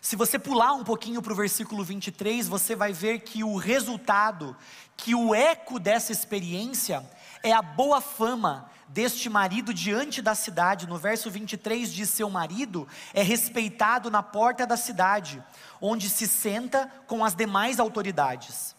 Se 0.00 0.16
você 0.16 0.38
pular 0.38 0.72
um 0.72 0.82
pouquinho 0.82 1.20
para 1.20 1.32
o 1.32 1.36
versículo 1.36 1.84
23, 1.84 2.48
você 2.48 2.74
vai 2.74 2.94
ver 2.94 3.20
que 3.20 3.44
o 3.44 3.56
resultado, 3.56 4.56
que 4.96 5.14
o 5.14 5.34
eco 5.34 5.78
dessa 5.78 6.12
experiência 6.12 7.04
é 7.42 7.52
a 7.52 7.60
boa 7.60 8.00
fama 8.00 8.70
deste 8.88 9.28
marido 9.28 9.74
diante 9.74 10.22
da 10.22 10.34
cidade. 10.34 10.86
No 10.86 10.96
verso 10.96 11.30
23 11.30 11.92
diz: 11.92 12.08
Seu 12.08 12.30
marido 12.30 12.88
é 13.12 13.22
respeitado 13.22 14.10
na 14.10 14.22
porta 14.22 14.66
da 14.66 14.78
cidade, 14.78 15.44
onde 15.78 16.08
se 16.08 16.26
senta 16.26 16.90
com 17.06 17.22
as 17.22 17.34
demais 17.34 17.78
autoridades. 17.78 18.74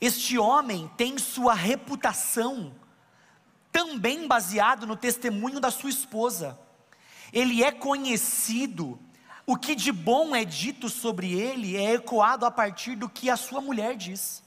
Este 0.00 0.38
homem 0.38 0.90
tem 0.96 1.18
sua 1.18 1.52
reputação 1.52 2.72
também 3.72 4.26
baseado 4.26 4.86
no 4.86 4.96
testemunho 4.96 5.60
da 5.60 5.70
sua 5.70 5.90
esposa. 5.90 6.58
Ele 7.32 7.62
é 7.62 7.70
conhecido, 7.70 8.98
o 9.46 9.56
que 9.56 9.74
de 9.74 9.92
bom 9.92 10.34
é 10.34 10.44
dito 10.44 10.88
sobre 10.88 11.32
ele 11.32 11.76
é 11.76 11.94
ecoado 11.94 12.44
a 12.44 12.50
partir 12.50 12.96
do 12.96 13.08
que 13.08 13.30
a 13.30 13.36
sua 13.36 13.60
mulher 13.60 13.96
diz. 13.96 14.42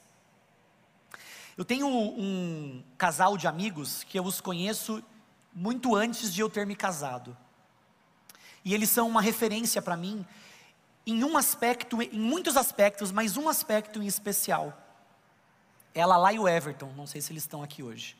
Eu 1.55 1.63
tenho 1.63 1.87
um 1.87 2.83
casal 2.97 3.37
de 3.37 3.47
amigos 3.47 4.03
que 4.03 4.17
eu 4.17 4.23
os 4.23 4.41
conheço 4.41 5.03
muito 5.53 5.95
antes 5.95 6.33
de 6.33 6.41
eu 6.41 6.49
ter 6.49 6.65
me 6.65 6.75
casado. 6.75 7.37
E 8.65 8.73
eles 8.73 8.89
são 8.89 9.07
uma 9.07 9.21
referência 9.21 9.81
para 9.81 9.95
mim 9.95 10.25
em 11.05 11.23
um 11.23 11.37
aspecto, 11.37 12.01
em 12.01 12.17
muitos 12.17 12.55
aspectos, 12.55 13.11
mas 13.11 13.37
um 13.37 13.49
aspecto 13.49 14.01
em 14.01 14.07
especial. 14.07 14.75
Ela 15.93 16.17
lá 16.17 16.33
e 16.33 16.39
o 16.39 16.47
Everton, 16.47 16.91
não 16.95 17.05
sei 17.05 17.21
se 17.21 17.31
eles 17.31 17.43
estão 17.43 17.61
aqui 17.61 17.83
hoje. 17.83 18.15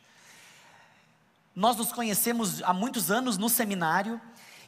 Nós 1.55 1.77
nos 1.77 1.91
conhecemos 1.91 2.63
há 2.63 2.73
muitos 2.73 3.11
anos 3.11 3.37
no 3.37 3.47
seminário 3.47 4.19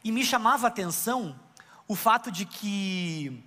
e 0.04 0.12
me 0.12 0.24
chamava 0.24 0.66
a 0.66 0.68
atenção 0.68 1.38
o 1.88 1.96
fato 1.96 2.30
de 2.30 2.44
que 2.44 3.42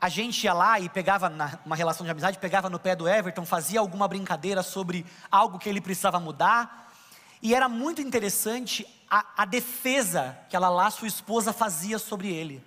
a 0.00 0.08
gente 0.08 0.42
ia 0.42 0.52
lá 0.52 0.80
e 0.80 0.88
pegava 0.88 1.28
na, 1.28 1.58
uma 1.64 1.76
relação 1.76 2.04
de 2.04 2.10
amizade, 2.10 2.38
pegava 2.38 2.68
no 2.68 2.80
pé 2.80 2.96
do 2.96 3.08
Everton, 3.08 3.44
fazia 3.44 3.78
alguma 3.78 4.08
brincadeira 4.08 4.62
sobre 4.62 5.06
algo 5.30 5.58
que 5.58 5.68
ele 5.68 5.80
precisava 5.80 6.18
mudar. 6.18 6.92
E 7.40 7.54
era 7.54 7.68
muito 7.68 8.02
interessante 8.02 8.84
a, 9.08 9.24
a 9.36 9.44
defesa 9.44 10.36
que 10.48 10.56
ela 10.56 10.68
lá, 10.68 10.90
sua 10.90 11.06
esposa, 11.06 11.52
fazia 11.52 11.96
sobre 11.96 12.28
ele. 12.28 12.60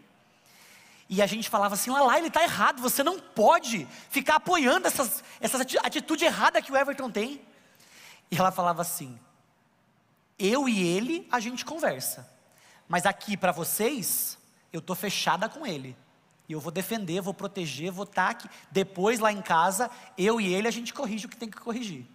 E 1.10 1.21
a 1.21 1.25
gente 1.25 1.50
falava 1.50 1.75
assim: 1.75 1.89
lá, 1.89 2.01
lá 2.01 2.17
ele 2.17 2.27
está 2.27 2.41
errado, 2.41 2.81
você 2.81 3.03
não 3.03 3.19
pode 3.19 3.86
ficar 4.10 4.36
apoiando 4.36 4.88
essas, 4.88 5.21
essa 5.41 5.62
atitude 5.83 6.24
errada 6.24 6.62
que 6.62 6.71
o 6.71 6.77
Everton 6.77 7.12
tem. 7.12 7.41
E 8.29 8.38
ela 8.38 8.51
falava 8.51 8.81
assim: 8.81 9.19
eu 10.41 10.67
e 10.67 10.81
ele 10.81 11.27
a 11.31 11.39
gente 11.39 11.63
conversa, 11.63 12.29
mas 12.88 13.05
aqui 13.05 13.38
para 13.38 13.51
vocês, 13.51 14.38
eu 14.74 14.79
estou 14.79 14.95
fechada 14.95 15.48
com 15.48 15.65
ele. 15.65 15.95
E 16.50 16.53
eu 16.53 16.60
vou 16.60 16.71
defender, 16.71 17.21
vou 17.21 17.33
proteger, 17.33 17.91
vou 17.91 18.03
estar 18.03 18.29
aqui. 18.29 18.50
Depois, 18.69 19.19
lá 19.19 19.31
em 19.31 19.41
casa, 19.41 19.89
eu 20.17 20.41
e 20.41 20.53
ele, 20.53 20.67
a 20.67 20.71
gente 20.71 20.93
corrige 20.93 21.25
o 21.25 21.29
que 21.29 21.38
tem 21.38 21.50
que 21.50 21.57
corrigir. 21.57 22.05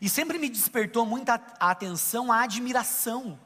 E 0.00 0.08
sempre 0.08 0.38
me 0.38 0.50
despertou 0.50 1.06
muita 1.06 1.40
atenção 1.58 2.30
a 2.30 2.42
admiração 2.42 3.38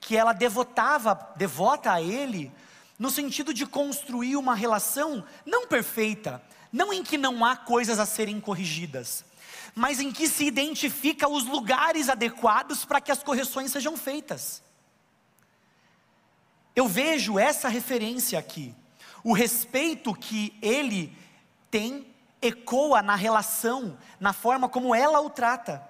que 0.00 0.16
ela 0.16 0.32
devotava, 0.32 1.34
devota 1.36 1.92
a 1.92 2.00
ele, 2.00 2.52
no 2.98 3.10
sentido 3.10 3.52
de 3.52 3.66
construir 3.66 4.36
uma 4.36 4.54
relação 4.54 5.24
não 5.44 5.66
perfeita, 5.66 6.40
não 6.72 6.92
em 6.92 7.02
que 7.02 7.18
não 7.18 7.44
há 7.44 7.56
coisas 7.56 7.98
a 7.98 8.06
serem 8.06 8.40
corrigidas, 8.40 9.24
mas 9.76 10.00
em 10.00 10.10
que 10.10 10.26
se 10.26 10.46
identifica 10.46 11.28
os 11.28 11.44
lugares 11.44 12.08
adequados 12.08 12.86
para 12.86 12.98
que 12.98 13.12
as 13.12 13.22
correções 13.22 13.70
sejam 13.70 13.94
feitas. 13.94 14.62
Eu 16.74 16.88
vejo 16.88 17.38
essa 17.38 17.68
referência 17.68 18.38
aqui 18.38 18.74
o 19.22 19.32
respeito 19.32 20.14
que 20.14 20.56
ele 20.62 21.12
tem 21.70 22.06
ecoa 22.40 23.02
na 23.02 23.16
relação, 23.16 23.98
na 24.20 24.32
forma 24.32 24.68
como 24.68 24.94
ela 24.94 25.20
o 25.20 25.28
trata. 25.28 25.86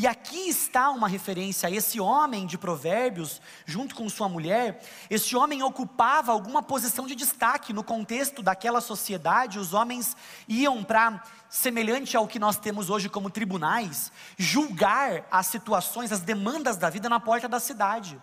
E 0.00 0.06
aqui 0.06 0.48
está 0.48 0.90
uma 0.90 1.08
referência 1.08 1.68
a 1.68 1.72
esse 1.72 1.98
homem 1.98 2.46
de 2.46 2.56
Provérbios, 2.56 3.42
junto 3.66 3.96
com 3.96 4.08
sua 4.08 4.28
mulher. 4.28 4.80
Esse 5.10 5.34
homem 5.34 5.60
ocupava 5.60 6.30
alguma 6.30 6.62
posição 6.62 7.04
de 7.04 7.16
destaque 7.16 7.72
no 7.72 7.82
contexto 7.82 8.40
daquela 8.40 8.80
sociedade. 8.80 9.58
Os 9.58 9.74
homens 9.74 10.16
iam 10.46 10.84
para, 10.84 11.20
semelhante 11.50 12.16
ao 12.16 12.28
que 12.28 12.38
nós 12.38 12.56
temos 12.56 12.90
hoje 12.90 13.08
como 13.08 13.28
tribunais, 13.28 14.12
julgar 14.36 15.26
as 15.32 15.48
situações, 15.48 16.12
as 16.12 16.20
demandas 16.20 16.76
da 16.76 16.88
vida 16.88 17.08
na 17.08 17.18
porta 17.18 17.48
da 17.48 17.58
cidade. 17.58 18.22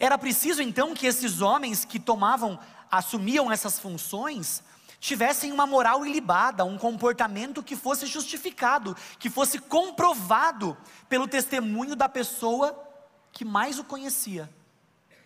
Era 0.00 0.16
preciso 0.16 0.62
então 0.62 0.94
que 0.94 1.06
esses 1.06 1.42
homens 1.42 1.84
que 1.84 2.00
tomavam, 2.00 2.58
assumiam 2.90 3.52
essas 3.52 3.78
funções, 3.78 4.62
tivessem 5.02 5.50
uma 5.50 5.66
moral 5.66 6.06
ilibada, 6.06 6.64
um 6.64 6.78
comportamento 6.78 7.60
que 7.60 7.74
fosse 7.74 8.06
justificado, 8.06 8.96
que 9.18 9.28
fosse 9.28 9.58
comprovado 9.58 10.76
pelo 11.08 11.26
testemunho 11.26 11.96
da 11.96 12.08
pessoa 12.08 12.88
que 13.32 13.44
mais 13.44 13.80
o 13.80 13.84
conhecia, 13.84 14.48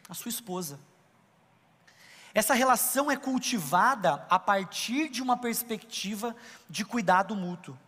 a 0.09 0.15
sua 0.15 0.31
esposa. 0.31 0.81
Essa 2.33 2.55
relação 2.55 3.11
é 3.11 3.17
cultivada 3.19 4.27
a 4.31 4.39
partir 4.39 5.11
de 5.11 5.21
uma 5.23 5.37
perspectiva 5.37 6.35
de 6.71 6.83
cuidado 6.83 7.37
mútuo. 7.37 7.79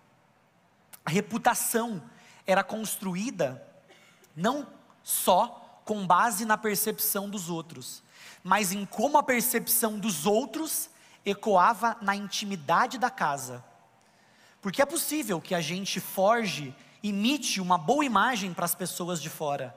A 1.07 1.11
reputação 1.11 2.03
era 2.47 2.63
construída 2.63 3.67
não 4.37 4.67
só 5.03 5.81
com 5.87 6.07
base 6.07 6.45
na 6.45 6.59
percepção 6.59 7.31
dos 7.31 7.49
outros, 7.49 8.03
mas 8.45 8.73
em 8.73 8.85
como 8.85 9.17
a 9.17 9.23
percepção 9.23 9.99
dos 9.99 10.27
outros 10.27 10.91
ecoava 11.25 11.97
na 12.01 12.15
intimidade 12.15 12.99
da 12.99 13.11
casa. 13.11 13.65
Porque 14.61 14.83
é 14.83 14.87
possível 14.87 15.41
que 15.41 15.55
a 15.55 15.61
gente 15.61 16.01
forge, 16.01 16.75
imite 17.03 17.61
uma 17.61 17.79
boa 17.79 18.05
imagem 18.05 18.53
para 18.53 18.65
as 18.65 18.75
pessoas 18.75 19.21
de 19.21 19.31
fora. 19.31 19.75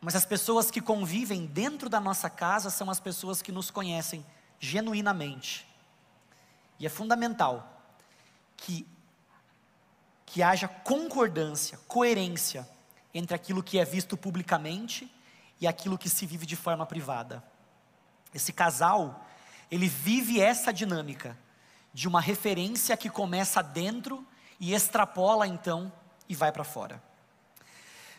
Mas 0.00 0.14
as 0.14 0.24
pessoas 0.24 0.70
que 0.70 0.80
convivem 0.80 1.46
dentro 1.46 1.88
da 1.88 1.98
nossa 1.98 2.30
casa 2.30 2.70
são 2.70 2.90
as 2.90 3.00
pessoas 3.00 3.42
que 3.42 3.50
nos 3.50 3.70
conhecem 3.70 4.24
genuinamente. 4.60 5.66
E 6.78 6.86
é 6.86 6.88
fundamental 6.88 7.82
que, 8.56 8.86
que 10.24 10.42
haja 10.42 10.68
concordância, 10.68 11.78
coerência 11.88 12.68
entre 13.12 13.34
aquilo 13.34 13.62
que 13.62 13.78
é 13.78 13.84
visto 13.84 14.16
publicamente 14.16 15.12
e 15.60 15.66
aquilo 15.66 15.98
que 15.98 16.08
se 16.08 16.26
vive 16.26 16.46
de 16.46 16.54
forma 16.54 16.86
privada. 16.86 17.42
Esse 18.38 18.52
casal, 18.52 19.26
ele 19.68 19.88
vive 19.88 20.40
essa 20.40 20.72
dinâmica 20.72 21.36
de 21.92 22.06
uma 22.06 22.20
referência 22.20 22.96
que 22.96 23.10
começa 23.10 23.60
dentro 23.60 24.24
e 24.60 24.72
extrapola 24.72 25.44
então 25.44 25.92
e 26.28 26.36
vai 26.36 26.52
para 26.52 26.62
fora. 26.62 27.02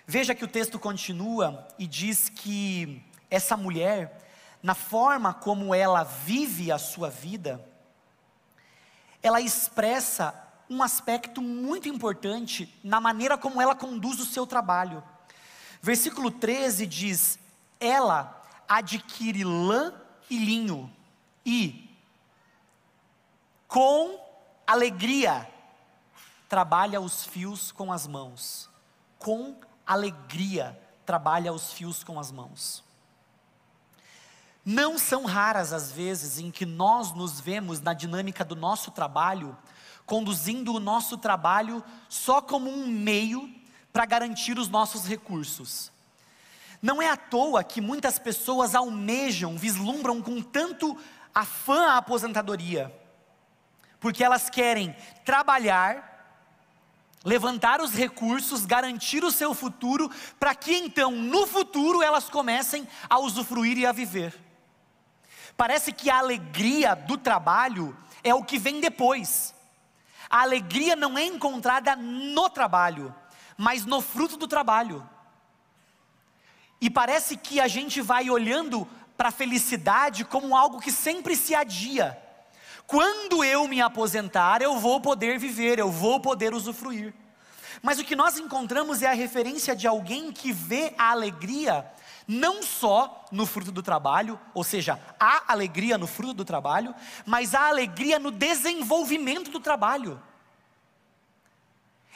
Veja 0.05 0.35
que 0.35 0.43
o 0.43 0.47
texto 0.47 0.77
continua 0.77 1.65
e 1.77 1.87
diz 1.87 2.27
que 2.27 3.01
essa 3.31 3.55
mulher, 3.55 4.29
na 4.61 4.75
forma 4.75 5.33
como 5.33 5.73
ela 5.73 6.03
vive 6.03 6.69
a 6.69 6.77
sua 6.77 7.09
vida, 7.09 7.65
ela 9.23 9.39
expressa 9.39 10.33
um 10.69 10.83
aspecto 10.83 11.41
muito 11.41 11.87
importante 11.87 12.77
na 12.83 12.99
maneira 12.99 13.37
como 13.37 13.61
ela 13.61 13.73
conduz 13.73 14.19
o 14.19 14.25
seu 14.25 14.45
trabalho. 14.45 15.01
Versículo 15.81 16.29
13 16.29 16.85
diz: 16.85 17.39
Ela 17.79 18.43
adquire 18.67 19.45
lã 19.45 19.93
e 20.29 20.37
linho, 20.37 20.91
e 21.45 21.89
com 23.67 24.19
alegria 24.65 25.47
trabalha 26.47 26.99
os 26.99 27.25
fios 27.25 27.71
com 27.71 27.91
as 27.93 28.07
mãos. 28.07 28.69
Com 29.17 29.55
alegria 29.85 30.79
trabalha 31.05 31.53
os 31.53 31.71
fios 31.71 32.03
com 32.03 32.19
as 32.19 32.31
mãos. 32.31 32.83
Não 34.65 34.97
são 34.97 35.25
raras 35.25 35.73
as 35.73 35.91
vezes 35.91 36.37
em 36.37 36.51
que 36.51 36.65
nós 36.65 37.13
nos 37.13 37.39
vemos 37.39 37.79
na 37.79 37.93
dinâmica 37.93 38.43
do 38.43 38.55
nosso 38.55 38.91
trabalho, 38.91 39.57
conduzindo 40.05 40.73
o 40.73 40.79
nosso 40.79 41.17
trabalho 41.17 41.83
só 42.07 42.41
como 42.41 42.69
um 42.69 42.87
meio 42.87 43.49
para 43.91 44.05
garantir 44.05 44.57
os 44.57 44.69
nossos 44.69 45.05
recursos. 45.05 45.91
Não 46.81 47.01
é 47.01 47.09
à 47.09 47.17
toa 47.17 47.63
que 47.63 47.81
muitas 47.81 48.17
pessoas 48.17 48.73
almejam, 48.73 49.57
vislumbram 49.57 50.21
com 50.21 50.41
tanto 50.41 50.97
afã 51.35 51.89
a 51.89 51.97
aposentadoria, 51.97 52.93
porque 53.99 54.23
elas 54.23 54.49
querem 54.49 54.95
trabalhar, 55.25 56.09
levantar 57.23 57.81
os 57.81 57.93
recursos, 57.93 58.65
garantir 58.65 59.23
o 59.23 59.31
seu 59.31 59.53
futuro, 59.53 60.09
para 60.39 60.55
que 60.55 60.73
então 60.73 61.11
no 61.11 61.45
futuro 61.45 62.01
elas 62.01 62.29
comecem 62.29 62.87
a 63.09 63.19
usufruir 63.19 63.77
e 63.77 63.85
a 63.85 63.91
viver. 63.91 64.37
Parece 65.57 65.91
que 65.91 66.09
a 66.09 66.19
alegria 66.19 66.95
do 66.95 67.17
trabalho 67.17 67.95
é 68.23 68.33
o 68.33 68.43
que 68.43 68.57
vem 68.57 68.79
depois. 68.79 69.53
A 70.29 70.41
alegria 70.43 70.95
não 70.95 71.17
é 71.17 71.25
encontrada 71.25 71.95
no 71.97 72.49
trabalho, 72.49 73.13
mas 73.57 73.85
no 73.85 73.99
fruto 73.99 74.37
do 74.37 74.47
trabalho. 74.47 75.07
E 76.81 76.89
parece 76.89 77.35
que 77.35 77.59
a 77.59 77.67
gente 77.67 78.01
vai 78.01 78.29
olhando 78.29 78.87
para 79.17 79.29
a 79.29 79.33
felicidade 79.33 80.23
como 80.23 80.55
algo 80.55 80.79
que 80.79 80.91
sempre 80.91 81.35
se 81.35 81.53
adia. 81.53 82.17
Quando 82.87 83.43
eu 83.43 83.67
me 83.67 83.81
aposentar, 83.81 84.61
eu 84.61 84.79
vou 84.79 84.99
poder 84.99 85.37
viver, 85.37 85.77
eu 85.77 85.91
vou 85.91 86.19
poder 86.19 86.53
usufruir. 86.53 87.13
Mas 87.81 87.99
o 87.99 88.03
que 88.03 88.15
nós 88.15 88.37
encontramos 88.37 89.01
é 89.01 89.07
a 89.07 89.13
referência 89.13 89.75
de 89.75 89.87
alguém 89.87 90.31
que 90.31 90.51
vê 90.51 90.93
a 90.97 91.11
alegria 91.11 91.85
não 92.27 92.61
só 92.61 93.25
no 93.31 93.45
fruto 93.47 93.71
do 93.71 93.81
trabalho, 93.81 94.39
ou 94.53 94.63
seja, 94.63 94.99
há 95.19 95.51
alegria 95.51 95.97
no 95.97 96.05
fruto 96.05 96.35
do 96.35 96.45
trabalho, 96.45 96.93
mas 97.25 97.55
há 97.55 97.67
alegria 97.67 98.19
no 98.19 98.29
desenvolvimento 98.29 99.49
do 99.49 99.59
trabalho. 99.59 100.21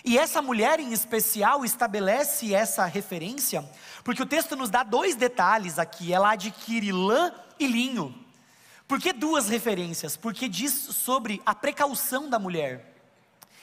E 0.04 0.18
essa 0.18 0.42
mulher 0.42 0.80
em 0.80 0.92
especial 0.92 1.64
estabelece 1.64 2.54
essa 2.54 2.86
referência, 2.86 3.64
porque 4.04 4.22
o 4.22 4.26
texto 4.26 4.56
nos 4.56 4.70
dá 4.70 4.84
dois 4.84 5.16
detalhes 5.16 5.80
aqui: 5.80 6.12
ela 6.12 6.32
adquire 6.32 6.92
lã 6.92 7.34
e 7.58 7.66
linho. 7.66 8.14
Por 8.86 9.00
que 9.00 9.14
duas 9.14 9.48
referências? 9.48 10.18
Porque 10.18 10.50
diz 10.50 10.74
sobre 10.74 11.42
a 11.46 11.56
precaução 11.56 12.30
da 12.30 12.38
mulher 12.38 12.94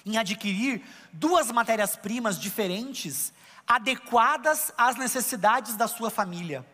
em 0.05 0.17
adquirir 0.17 0.83
duas 1.13 1.53
matérias-primas 1.53 2.41
diferentes, 2.41 3.35
adequadas 3.67 4.73
às 4.79 4.97
necessidades 4.97 5.77
da 5.77 5.87
sua 5.87 6.11
família. 6.11 6.65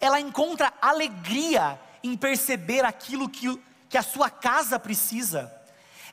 Ela 0.00 0.20
encontra 0.20 0.72
alegria 0.82 1.80
em 2.02 2.16
perceber 2.16 2.84
aquilo 2.84 3.28
que, 3.28 3.56
que 3.88 3.96
a 3.96 4.02
sua 4.02 4.28
casa 4.28 4.80
precisa 4.80 5.55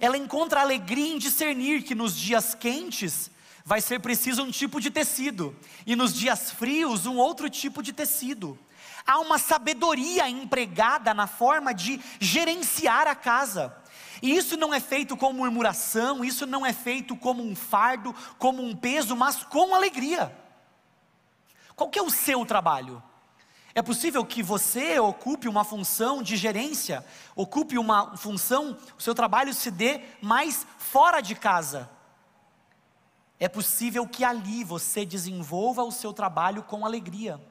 ela 0.04 0.18
encontra 0.18 0.60
alegria 0.60 1.14
em 1.14 1.18
discernir 1.18 1.82
que 1.82 1.96
nos 1.96 2.20
dias 2.20 2.54
quentes 2.54 3.32
vai 3.64 3.80
ser 3.80 4.02
preciso 4.02 4.44
um 4.44 4.52
tipo 4.52 4.82
de 4.82 4.92
tecido 4.92 5.56
e 5.86 5.96
nos 5.96 6.14
dias 6.14 6.52
frios 6.52 7.06
um 7.06 7.16
outro 7.16 7.50
tipo 7.50 7.82
de 7.82 7.94
tecido. 7.94 8.60
Há 9.08 9.20
uma 9.20 9.38
sabedoria 9.38 10.28
empregada 10.28 11.14
na 11.14 11.26
forma 11.26 11.74
de 11.74 12.02
gerenciar 12.20 13.08
a 13.08 13.16
casa. 13.16 13.74
E 14.22 14.36
isso 14.36 14.58
não 14.58 14.74
é 14.74 14.82
feito 14.82 15.16
com 15.16 15.32
murmuração, 15.32 16.22
isso 16.22 16.46
não 16.46 16.66
é 16.66 16.74
feito 16.74 17.16
como 17.16 17.42
um 17.42 17.56
fardo, 17.56 18.14
como 18.38 18.62
um 18.62 18.76
peso, 18.76 19.16
mas 19.16 19.46
com 19.46 19.74
alegria. 19.74 20.38
Qual 21.78 21.90
que 21.90 21.98
é 21.98 22.04
o 22.04 22.10
seu 22.10 22.46
trabalho? 22.46 23.02
É 23.76 23.82
possível 23.82 24.24
que 24.24 24.44
você 24.44 25.00
ocupe 25.00 25.48
uma 25.48 25.64
função 25.64 26.22
de 26.22 26.38
gerência, 26.38 27.04
ocupe 27.36 27.78
uma 27.78 28.16
função, 28.16 28.78
o 28.98 29.02
seu 29.02 29.16
trabalho 29.16 29.52
se 29.52 29.72
dê 29.72 30.02
mais 30.22 30.68
fora 30.78 31.22
de 31.22 31.34
casa. 31.34 31.90
É 33.40 33.50
possível 33.50 34.08
que 34.08 34.24
ali 34.24 34.64
você 34.64 35.04
desenvolva 35.04 35.84
o 35.84 35.92
seu 35.92 36.14
trabalho 36.14 36.62
com 36.62 36.86
alegria. 36.86 37.42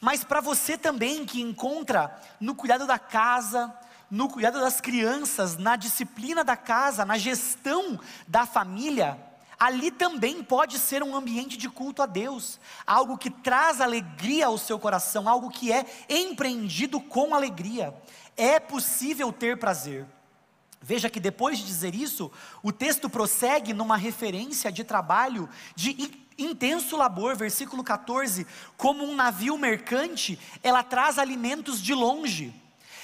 Mas 0.00 0.22
para 0.22 0.40
você 0.40 0.78
também 0.78 1.26
que 1.26 1.40
encontra 1.40 2.16
no 2.38 2.54
cuidado 2.54 2.86
da 2.86 2.98
casa, 2.98 3.74
no 4.08 4.28
cuidado 4.28 4.60
das 4.60 4.80
crianças, 4.80 5.56
na 5.56 5.74
disciplina 5.74 6.44
da 6.44 6.56
casa, 6.56 7.04
na 7.04 7.18
gestão 7.18 7.98
da 8.28 8.46
família, 8.46 9.18
ali 9.58 9.90
também 9.90 10.42
pode 10.42 10.78
ser 10.78 11.02
um 11.02 11.16
ambiente 11.16 11.56
de 11.56 11.68
culto 11.68 12.02
a 12.02 12.06
Deus, 12.06 12.60
algo 12.86 13.16
que 13.16 13.30
traz 13.30 13.80
alegria 13.80 14.46
ao 14.46 14.58
seu 14.58 14.78
coração, 14.78 15.28
algo 15.28 15.50
que 15.50 15.72
é 15.72 15.86
empreendido 16.08 17.00
com 17.00 17.34
alegria. 17.34 17.94
É 18.36 18.60
possível 18.60 19.32
ter 19.32 19.58
prazer. 19.58 20.06
Veja 20.80 21.08
que 21.08 21.18
depois 21.18 21.58
de 21.58 21.64
dizer 21.64 21.94
isso, 21.94 22.30
o 22.62 22.70
texto 22.70 23.08
prossegue 23.08 23.72
numa 23.72 23.96
referência 23.96 24.70
de 24.70 24.84
trabalho 24.84 25.48
de 25.74 26.24
intenso 26.38 26.96
labor, 26.96 27.34
versículo 27.34 27.82
14: 27.82 28.46
como 28.76 29.04
um 29.04 29.14
navio 29.14 29.56
mercante, 29.56 30.38
ela 30.62 30.82
traz 30.82 31.18
alimentos 31.18 31.82
de 31.82 31.94
longe. 31.94 32.54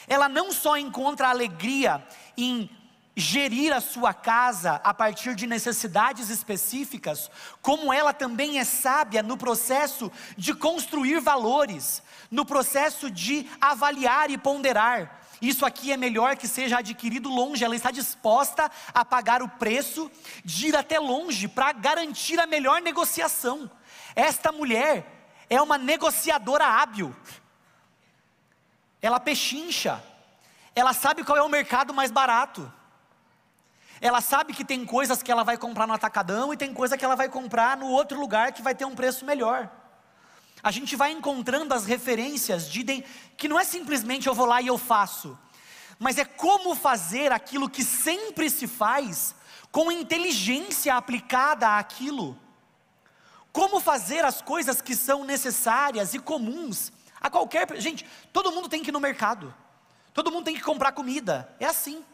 Ela 0.06 0.28
não 0.28 0.52
só 0.52 0.76
encontra 0.76 1.28
alegria 1.28 2.06
em 2.36 2.68
gerir 3.14 3.72
a 3.72 3.80
sua 3.80 4.14
casa 4.14 4.80
a 4.82 4.94
partir 4.94 5.34
de 5.34 5.46
necessidades 5.46 6.30
específicas, 6.30 7.30
como 7.60 7.92
ela 7.92 8.12
também 8.12 8.58
é 8.58 8.64
sábia 8.64 9.22
no 9.22 9.36
processo 9.36 10.10
de 10.36 10.54
construir 10.54 11.20
valores, 11.20 12.02
no 12.30 12.44
processo 12.44 13.10
de 13.10 13.48
avaliar 13.60 14.30
e 14.30 14.38
ponderar. 14.38 15.20
Isso 15.42 15.66
aqui 15.66 15.92
é 15.92 15.96
melhor 15.96 16.36
que 16.36 16.46
seja 16.46 16.78
adquirido 16.78 17.28
longe, 17.28 17.64
ela 17.64 17.76
está 17.76 17.90
disposta 17.90 18.70
a 18.94 19.04
pagar 19.04 19.42
o 19.42 19.48
preço 19.48 20.10
de 20.44 20.68
ir 20.68 20.76
até 20.76 20.98
longe 20.98 21.48
para 21.48 21.72
garantir 21.72 22.38
a 22.38 22.46
melhor 22.46 22.80
negociação. 22.80 23.70
Esta 24.14 24.52
mulher 24.52 25.04
é 25.50 25.60
uma 25.60 25.76
negociadora 25.76 26.64
hábil, 26.64 27.14
ela 29.02 29.18
pechincha, 29.18 30.02
ela 30.74 30.94
sabe 30.94 31.24
qual 31.24 31.36
é 31.36 31.42
o 31.42 31.48
mercado 31.48 31.92
mais 31.92 32.10
barato. 32.10 32.72
Ela 34.02 34.20
sabe 34.20 34.52
que 34.52 34.64
tem 34.64 34.84
coisas 34.84 35.22
que 35.22 35.30
ela 35.30 35.44
vai 35.44 35.56
comprar 35.56 35.86
no 35.86 35.92
atacadão 35.92 36.52
e 36.52 36.56
tem 36.56 36.74
coisa 36.74 36.98
que 36.98 37.04
ela 37.04 37.14
vai 37.14 37.28
comprar 37.28 37.76
no 37.76 37.86
outro 37.86 38.18
lugar 38.18 38.50
que 38.50 38.60
vai 38.60 38.74
ter 38.74 38.84
um 38.84 38.96
preço 38.96 39.24
melhor. 39.24 39.70
A 40.60 40.72
gente 40.72 40.96
vai 40.96 41.12
encontrando 41.12 41.72
as 41.72 41.86
referências 41.86 42.68
de 42.68 42.82
que 43.36 43.46
não 43.46 43.60
é 43.60 43.62
simplesmente 43.62 44.26
eu 44.26 44.34
vou 44.34 44.44
lá 44.44 44.60
e 44.60 44.66
eu 44.66 44.76
faço, 44.76 45.38
mas 46.00 46.18
é 46.18 46.24
como 46.24 46.74
fazer 46.74 47.30
aquilo 47.30 47.70
que 47.70 47.84
sempre 47.84 48.50
se 48.50 48.66
faz 48.66 49.36
com 49.70 49.92
inteligência 49.92 50.96
aplicada 50.96 51.78
àquilo. 51.78 52.36
Como 53.52 53.78
fazer 53.78 54.24
as 54.24 54.42
coisas 54.42 54.82
que 54.82 54.96
são 54.96 55.24
necessárias 55.24 56.12
e 56.12 56.18
comuns 56.18 56.90
a 57.20 57.30
qualquer. 57.30 57.80
Gente, 57.80 58.04
todo 58.32 58.50
mundo 58.50 58.68
tem 58.68 58.82
que 58.82 58.90
ir 58.90 58.92
no 58.92 58.98
mercado, 58.98 59.54
todo 60.12 60.32
mundo 60.32 60.46
tem 60.46 60.56
que 60.56 60.60
comprar 60.60 60.90
comida, 60.90 61.54
é 61.60 61.66
assim. 61.66 62.04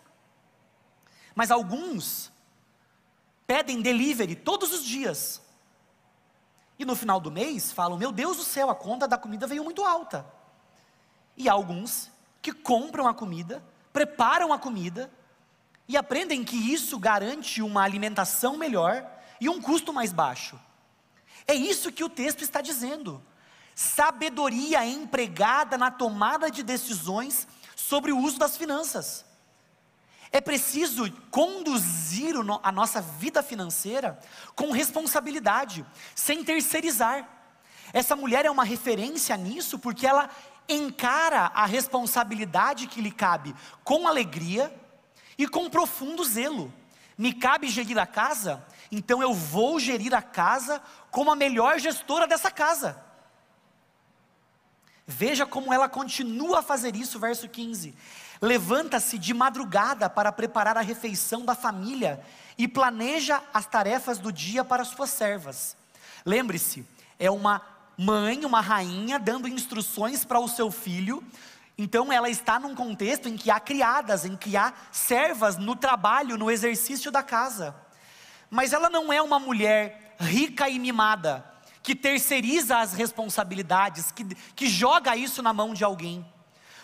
Mas 1.38 1.52
alguns 1.52 2.32
pedem 3.46 3.80
delivery 3.80 4.34
todos 4.34 4.72
os 4.72 4.84
dias. 4.84 5.40
E 6.76 6.84
no 6.84 6.96
final 6.96 7.20
do 7.20 7.30
mês 7.30 7.70
falam: 7.70 7.96
Meu 7.96 8.10
Deus 8.10 8.38
do 8.38 8.42
céu, 8.42 8.68
a 8.70 8.74
conta 8.74 9.06
da 9.06 9.16
comida 9.16 9.46
veio 9.46 9.62
muito 9.62 9.84
alta. 9.84 10.26
E 11.36 11.48
há 11.48 11.52
alguns 11.52 12.10
que 12.42 12.52
compram 12.52 13.06
a 13.06 13.14
comida, 13.14 13.62
preparam 13.92 14.52
a 14.52 14.58
comida 14.58 15.08
e 15.86 15.96
aprendem 15.96 16.42
que 16.42 16.56
isso 16.56 16.98
garante 16.98 17.62
uma 17.62 17.84
alimentação 17.84 18.56
melhor 18.56 19.08
e 19.40 19.48
um 19.48 19.62
custo 19.62 19.92
mais 19.92 20.12
baixo. 20.12 20.58
É 21.46 21.54
isso 21.54 21.92
que 21.92 22.02
o 22.02 22.10
texto 22.10 22.42
está 22.42 22.60
dizendo. 22.60 23.22
Sabedoria 23.76 24.84
empregada 24.84 25.78
na 25.78 25.88
tomada 25.88 26.50
de 26.50 26.64
decisões 26.64 27.46
sobre 27.76 28.10
o 28.10 28.18
uso 28.18 28.40
das 28.40 28.56
finanças. 28.56 29.27
É 30.30 30.40
preciso 30.40 31.10
conduzir 31.30 32.34
a 32.62 32.72
nossa 32.72 33.00
vida 33.00 33.42
financeira 33.42 34.18
com 34.54 34.70
responsabilidade, 34.70 35.84
sem 36.14 36.44
terceirizar. 36.44 37.26
Essa 37.92 38.14
mulher 38.14 38.44
é 38.44 38.50
uma 38.50 38.64
referência 38.64 39.36
nisso 39.36 39.78
porque 39.78 40.06
ela 40.06 40.28
encara 40.68 41.50
a 41.54 41.64
responsabilidade 41.64 42.86
que 42.86 43.00
lhe 43.00 43.10
cabe 43.10 43.54
com 43.82 44.06
alegria 44.06 44.72
e 45.38 45.48
com 45.48 45.70
profundo 45.70 46.22
zelo. 46.24 46.72
Me 47.16 47.32
cabe 47.32 47.68
gerir 47.68 47.98
a 47.98 48.06
casa, 48.06 48.64
então 48.92 49.22
eu 49.22 49.32
vou 49.32 49.80
gerir 49.80 50.14
a 50.14 50.22
casa 50.22 50.80
como 51.10 51.30
a 51.30 51.36
melhor 51.36 51.80
gestora 51.80 52.26
dessa 52.26 52.50
casa. 52.50 53.02
Veja 55.06 55.46
como 55.46 55.72
ela 55.72 55.88
continua 55.88 56.58
a 56.58 56.62
fazer 56.62 56.94
isso, 56.94 57.18
verso 57.18 57.48
15. 57.48 57.94
Levanta-se 58.40 59.18
de 59.18 59.34
madrugada 59.34 60.08
para 60.08 60.30
preparar 60.30 60.76
a 60.76 60.82
refeição 60.82 61.44
da 61.44 61.54
família 61.54 62.20
e 62.56 62.68
planeja 62.68 63.42
as 63.52 63.66
tarefas 63.66 64.18
do 64.18 64.32
dia 64.32 64.64
para 64.64 64.84
suas 64.84 65.10
servas. 65.10 65.76
Lembre-se, 66.24 66.86
é 67.18 67.30
uma 67.30 67.60
mãe, 67.96 68.44
uma 68.44 68.60
rainha, 68.60 69.18
dando 69.18 69.48
instruções 69.48 70.24
para 70.24 70.38
o 70.38 70.48
seu 70.48 70.70
filho. 70.70 71.22
Então 71.76 72.12
ela 72.12 72.28
está 72.28 72.58
num 72.58 72.74
contexto 72.74 73.28
em 73.28 73.36
que 73.36 73.50
há 73.50 73.58
criadas, 73.58 74.24
em 74.24 74.36
que 74.36 74.56
há 74.56 74.72
servas 74.92 75.56
no 75.56 75.74
trabalho, 75.74 76.36
no 76.36 76.50
exercício 76.50 77.10
da 77.10 77.22
casa. 77.22 77.74
Mas 78.50 78.72
ela 78.72 78.88
não 78.88 79.12
é 79.12 79.20
uma 79.20 79.38
mulher 79.38 80.16
rica 80.18 80.68
e 80.68 80.78
mimada, 80.78 81.44
que 81.82 81.94
terceiriza 81.94 82.78
as 82.78 82.92
responsabilidades, 82.92 84.10
que, 84.10 84.24
que 84.54 84.68
joga 84.68 85.16
isso 85.16 85.42
na 85.42 85.52
mão 85.52 85.74
de 85.74 85.84
alguém. 85.84 86.24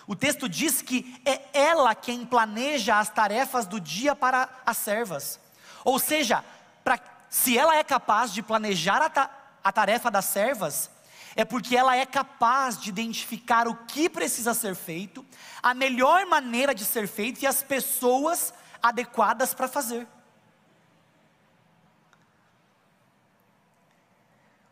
O 0.07 0.15
texto 0.15 0.47
diz 0.47 0.81
que 0.81 1.19
é 1.25 1.41
ela 1.53 1.95
quem 1.95 2.25
planeja 2.25 2.99
as 2.99 3.09
tarefas 3.09 3.65
do 3.65 3.79
dia 3.79 4.15
para 4.15 4.47
as 4.65 4.77
servas. 4.77 5.39
Ou 5.83 5.97
seja, 5.97 6.43
pra, 6.83 6.99
se 7.29 7.57
ela 7.57 7.75
é 7.75 7.83
capaz 7.83 8.31
de 8.33 8.43
planejar 8.43 9.01
a, 9.01 9.09
ta, 9.09 9.29
a 9.63 9.71
tarefa 9.71 10.11
das 10.11 10.25
servas, 10.25 10.91
é 11.35 11.43
porque 11.43 11.75
ela 11.75 11.95
é 11.95 12.05
capaz 12.05 12.79
de 12.79 12.89
identificar 12.89 13.67
o 13.67 13.75
que 13.85 14.07
precisa 14.07 14.53
ser 14.53 14.75
feito, 14.75 15.25
a 15.61 15.73
melhor 15.73 16.25
maneira 16.27 16.73
de 16.73 16.85
ser 16.85 17.07
feito 17.07 17.41
e 17.41 17.47
as 17.47 17.63
pessoas 17.63 18.53
adequadas 18.81 19.53
para 19.53 19.67
fazer. 19.67 20.07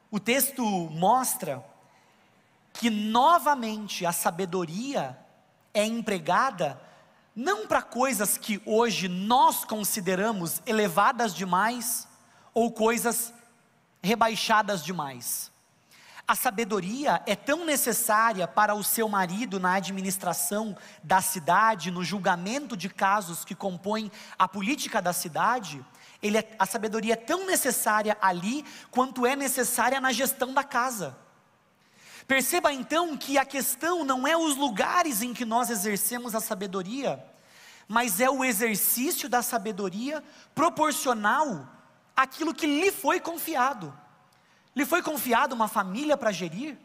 O 0.10 0.20
texto 0.20 0.64
mostra 0.64 1.66
que 2.72 2.90
novamente 2.90 4.06
a 4.06 4.12
sabedoria 4.12 5.23
é 5.74 5.86
empregada 5.86 6.80
não 7.36 7.68
para 7.68 7.82
coisas 7.82 8.38
que 8.38 8.62
hoje 8.66 9.08
nós 9.08 9.66
consideramos 9.66 10.62
elevadas 10.66 11.34
demais 11.34 12.08
ou 12.54 12.72
coisas 12.72 13.34
rebaixadas 14.02 14.84
demais. 14.84 15.52
A 16.26 16.36
sabedoria 16.36 17.22
é 17.26 17.36
tão 17.36 17.66
necessária 17.66 18.48
para 18.48 18.74
o 18.74 18.84
seu 18.84 19.10
marido 19.10 19.60
na 19.60 19.74
administração 19.74 20.78
da 21.04 21.22
cidade, 21.22 21.92
no 21.92 22.04
julgamento 22.04 22.78
de 22.78 22.88
casos 22.88 23.44
que 23.44 23.56
compõem 23.56 24.12
a 24.40 24.48
política 24.48 25.02
da 25.02 25.12
cidade. 25.12 25.84
Ele 26.22 26.38
é, 26.38 26.56
a 26.58 26.66
sabedoria 26.66 27.14
é 27.14 27.18
tão 27.18 27.46
necessária 27.46 28.18
ali 28.22 28.64
quanto 28.90 29.26
é 29.26 29.36
necessária 29.36 30.00
na 30.00 30.14
gestão 30.14 30.54
da 30.54 30.64
casa. 30.64 31.18
Perceba 32.28 32.72
então 32.72 33.18
que 33.18 33.38
a 33.38 33.46
questão 33.46 34.04
não 34.04 34.28
é 34.28 34.36
os 34.36 34.56
lugares 34.56 35.22
em 35.22 35.34
que 35.34 35.46
nós 35.46 35.70
exercemos 35.70 36.34
a 36.34 36.40
sabedoria, 36.40 37.24
mas 37.88 38.20
é 38.20 38.30
o 38.30 38.44
exercício 38.44 39.28
da 39.28 39.42
sabedoria 39.42 40.24
proporcional 40.56 41.68
àquilo 42.16 42.54
que 42.54 42.66
lhe 42.66 42.92
foi 42.92 43.20
confiado. 43.20 43.94
Lhe 44.76 44.86
foi 44.86 45.02
confiado 45.02 45.54
uma 45.54 45.68
família 45.68 46.18
para 46.18 46.32
gerir? 46.32 46.78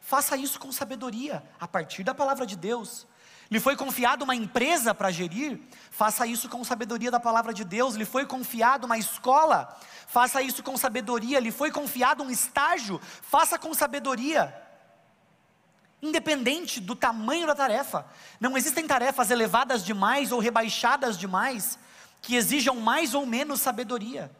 Faça 0.00 0.36
isso 0.36 0.58
com 0.60 0.70
sabedoria, 0.70 1.42
a 1.58 1.66
partir 1.66 2.04
da 2.04 2.14
palavra 2.14 2.46
de 2.46 2.56
Deus. 2.56 3.06
Lhe 3.50 3.60
foi 3.60 3.76
confiado 3.76 4.22
uma 4.22 4.34
empresa 4.34 4.94
para 4.94 5.10
gerir? 5.10 5.60
Faça 5.90 6.26
isso 6.26 6.48
com 6.48 6.64
sabedoria 6.64 7.10
da 7.10 7.20
palavra 7.20 7.52
de 7.52 7.64
Deus. 7.64 7.94
Lhe 7.94 8.04
foi 8.04 8.24
confiado 8.24 8.84
uma 8.84 8.96
escola? 8.96 9.76
Faça 10.06 10.40
isso 10.40 10.62
com 10.62 10.76
sabedoria. 10.76 11.40
Lhe 11.40 11.50
foi 11.50 11.70
confiado 11.70 12.22
um 12.22 12.30
estágio? 12.30 13.00
Faça 13.22 13.58
com 13.58 13.74
sabedoria 13.74 14.63
independente 16.04 16.80
do 16.80 16.94
tamanho 16.94 17.46
da 17.46 17.54
tarefa. 17.54 18.06
Não 18.38 18.56
existem 18.56 18.86
tarefas 18.86 19.30
elevadas 19.30 19.84
demais 19.84 20.32
ou 20.32 20.38
rebaixadas 20.38 21.16
demais 21.16 21.78
que 22.20 22.36
exijam 22.36 22.76
mais 22.76 23.14
ou 23.14 23.26
menos 23.26 23.60
sabedoria. 23.60 24.30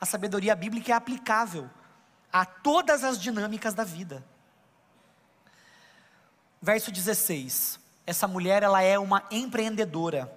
A 0.00 0.06
sabedoria 0.06 0.54
bíblica 0.54 0.92
é 0.92 0.94
aplicável 0.94 1.68
a 2.32 2.44
todas 2.44 3.02
as 3.02 3.18
dinâmicas 3.18 3.74
da 3.74 3.84
vida. 3.84 4.24
Verso 6.60 6.90
16. 6.90 7.80
Essa 8.06 8.28
mulher 8.28 8.62
ela 8.62 8.82
é 8.82 8.98
uma 8.98 9.24
empreendedora. 9.30 10.32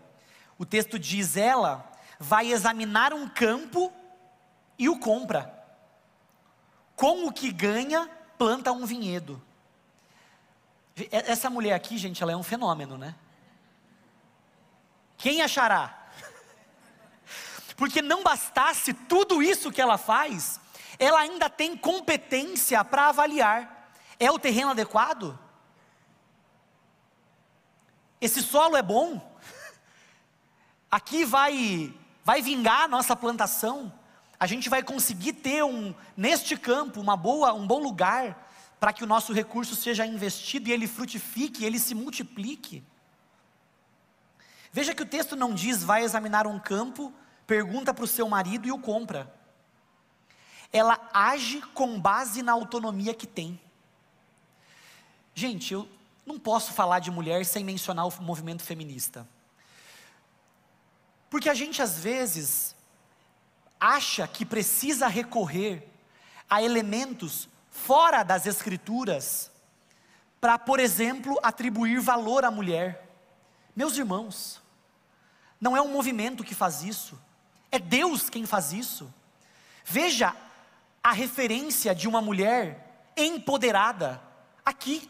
O 0.58 0.65
texto 0.65 0.97
diz 0.97 1.38
ela 1.38 1.89
vai 2.19 2.52
examinar 2.52 3.13
um 3.13 3.28
campo 3.28 3.91
e 4.78 4.89
o 4.89 4.99
compra. 4.99 5.54
Com 6.95 7.25
o 7.25 7.32
que 7.32 7.52
ganha, 7.52 8.10
planta 8.38 8.71
um 8.71 8.86
vinhedo. 8.86 9.41
Essa 11.12 11.49
mulher 11.49 11.73
aqui, 11.73 11.97
gente, 11.97 12.21
ela 12.21 12.31
é 12.31 12.35
um 12.35 12.43
fenômeno, 12.43 12.97
né? 12.97 13.15
Quem 15.17 15.41
achará? 15.41 16.07
Porque 17.75 18.01
não 18.01 18.23
bastasse 18.23 18.93
tudo 18.93 19.41
isso 19.41 19.71
que 19.71 19.81
ela 19.81 19.97
faz, 19.97 20.59
ela 20.97 21.19
ainda 21.19 21.49
tem 21.49 21.77
competência 21.77 22.83
para 22.83 23.09
avaliar: 23.09 23.91
é 24.19 24.29
o 24.31 24.39
terreno 24.39 24.71
adequado? 24.71 25.38
Esse 28.19 28.41
solo 28.41 28.75
é 28.75 28.81
bom? 28.81 29.21
Aqui 30.91 31.23
vai 31.23 31.93
vai 32.23 32.41
vingar 32.41 32.83
a 32.83 32.88
nossa 32.88 33.15
plantação? 33.15 33.91
A 34.39 34.45
gente 34.45 34.69
vai 34.69 34.83
conseguir 34.83 35.33
ter 35.33 35.63
um 35.63 35.95
neste 36.15 36.57
campo 36.57 36.99
uma 36.99 37.15
boa, 37.15 37.53
um 37.53 37.65
bom 37.65 37.79
lugar 37.79 38.48
para 38.79 38.93
que 38.93 39.03
o 39.03 39.07
nosso 39.07 39.33
recurso 39.33 39.75
seja 39.75 40.05
investido 40.05 40.69
e 40.69 40.71
ele 40.71 40.87
frutifique, 40.87 41.65
ele 41.65 41.77
se 41.77 41.93
multiplique. 41.93 42.83
Veja 44.71 44.93
que 44.93 45.03
o 45.03 45.05
texto 45.05 45.35
não 45.35 45.53
diz 45.53 45.83
vai 45.83 46.03
examinar 46.03 46.47
um 46.47 46.59
campo, 46.59 47.13
pergunta 47.45 47.93
para 47.93 48.05
o 48.05 48.07
seu 48.07 48.29
marido 48.29 48.67
e 48.67 48.71
o 48.71 48.79
compra. 48.79 49.33
Ela 50.71 51.09
age 51.11 51.61
com 51.73 51.99
base 51.99 52.41
na 52.41 52.53
autonomia 52.53 53.13
que 53.13 53.27
tem. 53.27 53.59
Gente, 55.33 55.73
eu 55.73 55.89
não 56.25 56.39
posso 56.39 56.71
falar 56.73 56.99
de 56.99 57.09
mulher 57.09 57.45
sem 57.45 57.63
mencionar 57.63 58.07
o 58.07 58.21
movimento 58.21 58.61
feminista. 58.61 59.27
Porque 61.29 61.49
a 61.49 61.53
gente 61.53 61.81
às 61.81 61.99
vezes 61.99 62.75
acha 63.79 64.27
que 64.27 64.45
precisa 64.45 65.07
recorrer 65.07 65.87
a 66.49 66.61
elementos 66.61 67.48
fora 67.69 68.23
das 68.23 68.45
escrituras 68.45 69.51
para, 70.39 70.58
por 70.58 70.79
exemplo, 70.79 71.38
atribuir 71.43 71.99
valor 71.99 72.45
à 72.45 72.51
mulher. 72.51 73.08
Meus 73.75 73.97
irmãos, 73.97 74.62
não 75.60 75.75
é 75.75 75.82
um 75.82 75.91
movimento 75.91 76.43
que 76.43 76.55
faz 76.55 76.84
isso, 76.84 77.19
é 77.71 77.79
Deus 77.79 78.29
quem 78.29 78.45
faz 78.45 78.73
isso. 78.73 79.13
Veja 79.84 80.36
a 81.03 81.12
referência 81.12 81.93
de 81.93 82.08
uma 82.08 82.21
mulher 82.21 83.12
empoderada, 83.15 84.21
aqui, 84.65 85.10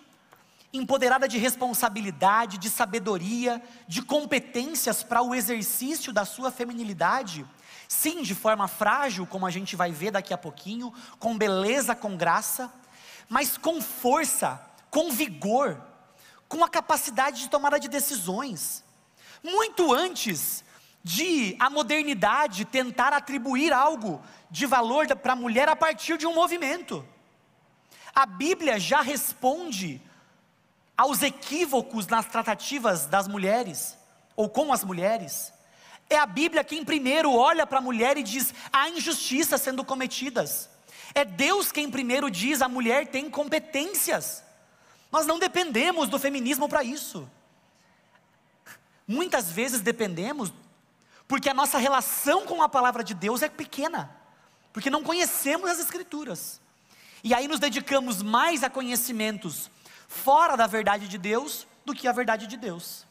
empoderada 0.72 1.28
de 1.28 1.38
responsabilidade, 1.38 2.58
de 2.58 2.70
sabedoria, 2.70 3.62
de 3.88 4.02
competências 4.02 5.04
para 5.04 5.22
o 5.22 5.34
exercício 5.34 6.14
da 6.14 6.26
sua 6.26 6.52
feminilidade. 6.52 7.46
Sim, 7.92 8.22
de 8.22 8.36
forma 8.36 8.68
frágil, 8.68 9.26
como 9.26 9.48
a 9.48 9.50
gente 9.50 9.76
vai 9.76 9.92
ver 9.92 10.12
daqui 10.12 10.32
a 10.32 10.38
pouquinho, 10.38 10.94
com 11.18 11.36
beleza, 11.36 11.96
com 11.96 12.16
graça, 12.16 12.72
mas 13.28 13.58
com 13.58 13.82
força, 13.82 14.64
com 14.92 15.12
vigor, 15.12 15.82
com 16.48 16.64
a 16.64 16.70
capacidade 16.70 17.42
de 17.42 17.50
tomada 17.50 17.80
de 17.80 17.88
decisões. 17.90 18.84
Muito 19.44 19.92
antes 19.92 20.64
de 21.04 21.56
a 21.60 21.68
modernidade 21.68 22.64
tentar 22.64 23.12
atribuir 23.12 23.74
algo 23.74 24.22
de 24.52 24.68
valor 24.68 25.08
para 25.16 25.34
a 25.34 25.36
mulher 25.36 25.68
a 25.68 25.76
partir 25.76 26.16
de 26.16 26.28
um 26.28 26.34
movimento. 26.34 27.04
A 28.14 28.28
Bíblia 28.28 28.80
já 28.80 29.02
responde 29.02 30.00
aos 30.96 31.24
equívocos 31.24 32.06
nas 32.06 32.28
tratativas 32.28 33.08
das 33.08 33.28
mulheres, 33.28 33.98
ou 34.36 34.48
com 34.48 34.72
as 34.72 34.84
mulheres. 34.84 35.52
É 36.10 36.18
a 36.18 36.26
Bíblia 36.26 36.64
quem 36.64 36.84
primeiro 36.84 37.32
olha 37.32 37.68
para 37.68 37.78
a 37.78 37.82
mulher 37.82 38.18
e 38.18 38.24
diz: 38.24 38.54
há 38.74 38.90
injustiças 38.90 39.62
sendo 39.62 39.84
cometidas. 39.84 40.70
É 41.14 41.24
Deus 41.24 41.72
quem 41.72 41.90
primeiro 41.90 42.32
diz: 42.32 42.62
a 42.62 42.68
mulher 42.68 43.08
tem 43.08 43.30
competências. 43.30 44.44
Nós 45.12 45.26
não 45.26 45.38
dependemos 45.38 46.10
do 46.10 46.18
feminismo 46.18 46.68
para 46.68 46.84
isso. 46.84 47.30
Muitas 49.08 49.52
vezes 49.52 49.82
dependemos 49.82 50.52
porque 51.28 51.50
a 51.50 51.54
nossa 51.54 51.78
relação 51.78 52.46
com 52.46 52.62
a 52.62 52.70
palavra 52.70 53.04
de 53.04 53.14
Deus 53.14 53.44
é 53.44 53.50
pequena, 53.50 54.10
porque 54.74 54.90
não 54.90 55.04
conhecemos 55.04 55.70
as 55.70 55.80
Escrituras. 55.80 56.60
E 57.24 57.34
aí 57.34 57.48
nos 57.48 57.60
dedicamos 57.60 58.24
mais 58.24 58.64
a 58.64 58.70
conhecimentos 58.70 59.70
fora 60.08 60.56
da 60.56 60.66
verdade 60.66 61.08
de 61.08 61.18
Deus 61.18 61.68
do 61.86 61.94
que 61.94 62.08
a 62.08 62.12
verdade 62.12 62.48
de 62.48 62.58
Deus. 62.58 63.06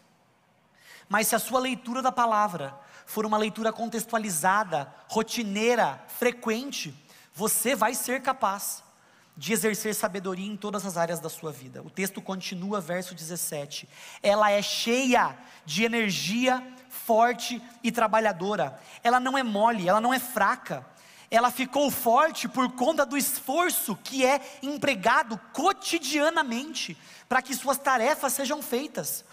Mas 1.09 1.29
se 1.29 1.37
a 1.37 1.39
sua 1.39 1.61
leitura 1.61 2.03
da 2.03 2.11
palavra 2.11 2.79
for 3.09 3.25
uma 3.25 3.39
leitura 3.39 3.73
contextualizada, 3.73 4.87
rotineira, 5.09 5.99
frequente, 6.09 6.95
você 7.33 7.75
vai 7.75 7.95
ser 7.95 8.21
capaz 8.21 8.85
de 9.35 9.51
exercer 9.51 9.95
sabedoria 9.95 10.47
em 10.47 10.59
todas 10.59 10.85
as 10.85 10.99
áreas 10.99 11.19
da 11.19 11.31
sua 11.31 11.51
vida. 11.51 11.83
O 11.83 11.89
texto 11.89 12.21
continua, 12.21 12.83
verso 12.83 13.15
17. 13.15 13.89
Ela 14.23 14.51
é 14.51 14.61
cheia 14.61 15.39
de 15.65 15.85
energia, 15.85 16.63
forte 16.91 17.63
e 17.83 17.91
trabalhadora. 17.91 18.79
Ela 19.03 19.19
não 19.19 19.39
é 19.39 19.43
mole, 19.43 19.89
ela 19.89 20.03
não 20.03 20.13
é 20.13 20.19
fraca. 20.19 20.85
Ela 21.31 21.51
ficou 21.51 21.91
forte 21.91 22.47
por 22.47 22.73
conta 22.73 23.07
do 23.07 23.17
esforço 23.17 23.97
que 23.97 24.23
é 24.23 24.39
empregado 24.63 25.41
cotidianamente 25.55 26.95
para 27.27 27.41
que 27.41 27.55
suas 27.55 27.79
tarefas 27.79 28.35
sejam 28.35 28.61
feitas. 28.61 29.25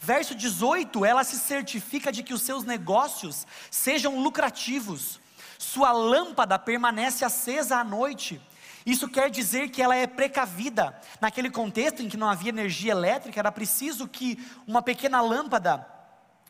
Verso 0.00 0.34
18, 0.34 1.04
ela 1.04 1.24
se 1.24 1.38
certifica 1.38 2.12
de 2.12 2.22
que 2.22 2.34
os 2.34 2.42
seus 2.42 2.64
negócios 2.64 3.46
sejam 3.70 4.20
lucrativos. 4.20 5.20
Sua 5.58 5.92
lâmpada 5.92 6.58
permanece 6.58 7.24
acesa 7.24 7.78
à 7.78 7.84
noite 7.84 8.40
isso 8.84 9.08
quer 9.08 9.30
dizer 9.30 9.70
que 9.70 9.80
ela 9.80 9.96
é 9.96 10.06
precavida. 10.06 10.94
Naquele 11.20 11.50
contexto 11.50 12.02
em 12.02 12.08
que 12.08 12.16
não 12.16 12.28
havia 12.28 12.50
energia 12.50 12.92
elétrica, 12.92 13.40
era 13.40 13.50
preciso 13.50 14.06
que 14.06 14.38
uma 14.66 14.82
pequena 14.82 15.22
lâmpada 15.22 15.86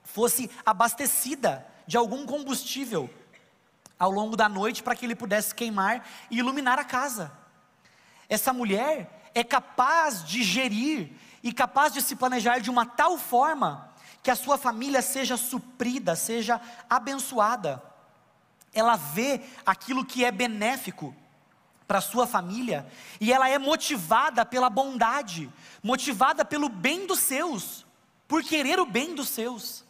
fosse 0.02 0.50
abastecida 0.66 1.64
de 1.86 1.96
algum 1.96 2.26
combustível 2.26 3.08
ao 3.98 4.10
longo 4.10 4.36
da 4.36 4.48
noite 4.48 4.82
para 4.82 4.96
que 4.96 5.06
ele 5.06 5.14
pudesse 5.14 5.54
queimar 5.54 6.06
e 6.30 6.38
iluminar 6.38 6.78
a 6.78 6.84
casa. 6.84 7.30
Essa 8.28 8.52
mulher 8.52 9.30
é 9.32 9.44
capaz 9.44 10.24
de 10.24 10.42
gerir 10.42 11.12
e 11.44 11.52
capaz 11.52 11.92
de 11.92 12.00
se 12.00 12.16
planejar 12.16 12.58
de 12.58 12.70
uma 12.70 12.86
tal 12.86 13.18
forma 13.18 13.92
que 14.22 14.30
a 14.30 14.34
sua 14.34 14.56
família 14.56 15.02
seja 15.02 15.36
suprida, 15.36 16.16
seja 16.16 16.58
abençoada. 16.88 17.82
Ela 18.72 18.96
vê 18.96 19.42
aquilo 19.66 20.06
que 20.06 20.24
é 20.24 20.32
benéfico 20.32 21.14
para 21.86 22.00
sua 22.00 22.26
família, 22.26 22.90
e 23.20 23.30
ela 23.30 23.46
é 23.46 23.58
motivada 23.58 24.46
pela 24.46 24.70
bondade, 24.70 25.52
motivada 25.82 26.42
pelo 26.42 26.70
bem 26.70 27.06
dos 27.06 27.18
seus, 27.18 27.84
por 28.26 28.42
querer 28.42 28.80
o 28.80 28.86
bem 28.86 29.14
dos 29.14 29.28
seus. 29.28 29.84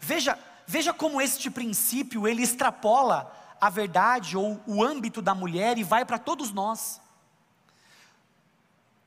Veja, 0.00 0.38
veja 0.66 0.94
como 0.94 1.20
este 1.20 1.50
princípio 1.50 2.26
ele 2.26 2.42
extrapola 2.42 3.30
a 3.60 3.68
verdade 3.68 4.38
ou 4.38 4.58
o 4.66 4.82
âmbito 4.82 5.20
da 5.20 5.34
mulher 5.34 5.76
e 5.76 5.84
vai 5.84 6.06
para 6.06 6.18
todos 6.18 6.50
nós. 6.50 6.98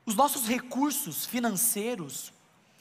Os 0.06 0.14
nossos 0.14 0.46
recursos 0.46 1.24
financeiros, 1.24 2.32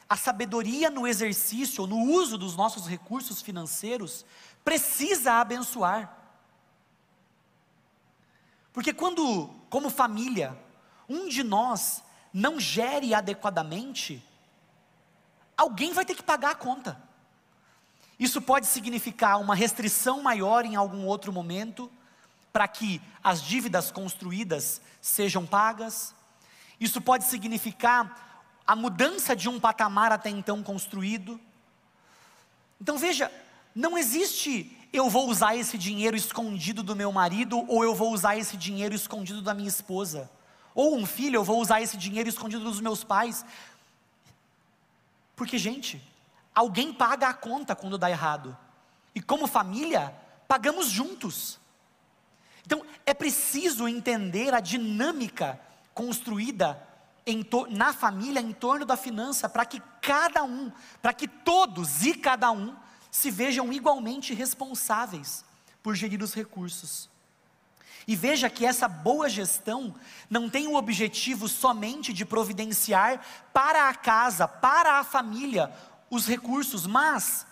a 0.10 0.18
sabedoria 0.18 0.90
no 0.90 1.08
exercício, 1.08 1.88
no 1.88 1.98
uso 1.98 2.38
dos 2.38 2.56
nossos 2.56 2.86
recursos 2.86 3.42
financeiros, 3.42 4.26
precisa 4.64 5.34
abençoar. 5.34 6.18
Porque 8.74 8.94
quando, 8.94 9.48
como 9.70 9.90
família, 9.90 10.58
um 11.08 11.30
de 11.30 11.44
nós 11.44 12.04
não 12.34 12.60
gere 12.60 13.14
adequadamente, 13.14 14.24
alguém 15.56 15.94
vai 15.94 16.04
ter 16.04 16.16
que 16.16 16.24
pagar 16.24 16.52
a 16.52 16.56
conta. 16.56 17.02
Isso 18.20 18.42
pode 18.42 18.68
significar 18.68 19.40
uma 19.40 19.56
restrição 19.56 20.22
maior 20.22 20.66
em 20.66 20.76
algum 20.76 21.06
outro 21.06 21.32
momento, 21.32 21.92
para 22.52 22.68
que 22.68 23.02
as 23.24 23.42
dívidas 23.42 23.92
construídas 23.92 24.82
sejam 25.02 25.46
pagas. 25.46 26.14
Isso 26.84 27.00
pode 27.00 27.24
significar 27.24 28.52
a 28.68 28.76
mudança 28.76 29.36
de 29.36 29.48
um 29.48 29.60
patamar 29.60 30.12
até 30.12 30.30
então 30.30 30.62
construído. 30.62 31.40
Então 32.82 32.98
veja, 32.98 33.32
não 33.74 33.98
existe 33.98 34.78
eu 34.92 35.10
vou 35.10 35.28
usar 35.28 35.56
esse 35.56 35.76
dinheiro 35.76 36.16
escondido 36.16 36.84
do 36.84 36.96
meu 36.96 37.12
marido, 37.12 37.66
ou 37.68 37.84
eu 37.84 37.96
vou 37.96 38.14
usar 38.14 38.38
esse 38.38 38.56
dinheiro 38.56 38.94
escondido 38.94 39.42
da 39.42 39.52
minha 39.52 39.68
esposa. 39.68 40.30
Ou 40.76 40.96
um 40.96 41.04
filho, 41.04 41.38
eu 41.38 41.44
vou 41.44 41.60
usar 41.60 41.82
esse 41.82 41.98
dinheiro 41.98 42.30
escondido 42.30 42.64
dos 42.64 42.80
meus 42.80 43.04
pais. 43.04 43.44
Porque, 45.36 45.58
gente, 45.58 46.00
alguém 46.54 46.94
paga 46.94 47.30
a 47.30 47.34
conta 47.34 47.76
quando 47.76 47.98
dá 47.98 48.08
errado. 48.08 48.56
E 49.16 49.22
como 49.22 49.48
família, 49.48 50.14
pagamos 50.48 50.90
juntos. 50.90 51.60
Então, 52.64 52.86
é 53.04 53.16
preciso 53.16 53.88
entender 53.88 54.54
a 54.54 54.60
dinâmica 54.60 55.60
construída 55.94 56.82
na 57.70 57.94
família 57.94 58.40
em 58.40 58.52
torno 58.52 58.86
da 58.86 58.98
finança, 58.98 59.48
para 59.48 59.66
que 59.66 59.82
cada 60.02 60.44
um, 60.44 60.72
para 61.02 61.14
que 61.14 61.28
todos 61.28 62.06
e 62.06 62.14
cada 62.14 62.52
um 62.52 62.76
se 63.10 63.32
vejam 63.32 63.72
igualmente 63.72 64.34
responsáveis 64.34 65.46
por 65.82 65.96
gerir 65.96 66.22
os 66.22 66.34
recursos. 66.34 67.10
E 68.06 68.16
veja 68.16 68.50
que 68.50 68.66
essa 68.66 68.88
boa 68.88 69.30
gestão 69.30 69.96
não 70.30 70.50
tem 70.50 70.68
o 70.68 70.76
objetivo 70.76 71.48
somente 71.48 72.12
de 72.12 72.26
providenciar 72.26 73.22
para 73.54 73.88
a 73.88 73.96
casa, 73.96 74.48
para 74.48 75.00
a 75.00 75.04
família, 75.04 75.72
os 76.10 76.28
recursos, 76.28 76.86
mas 76.86 77.46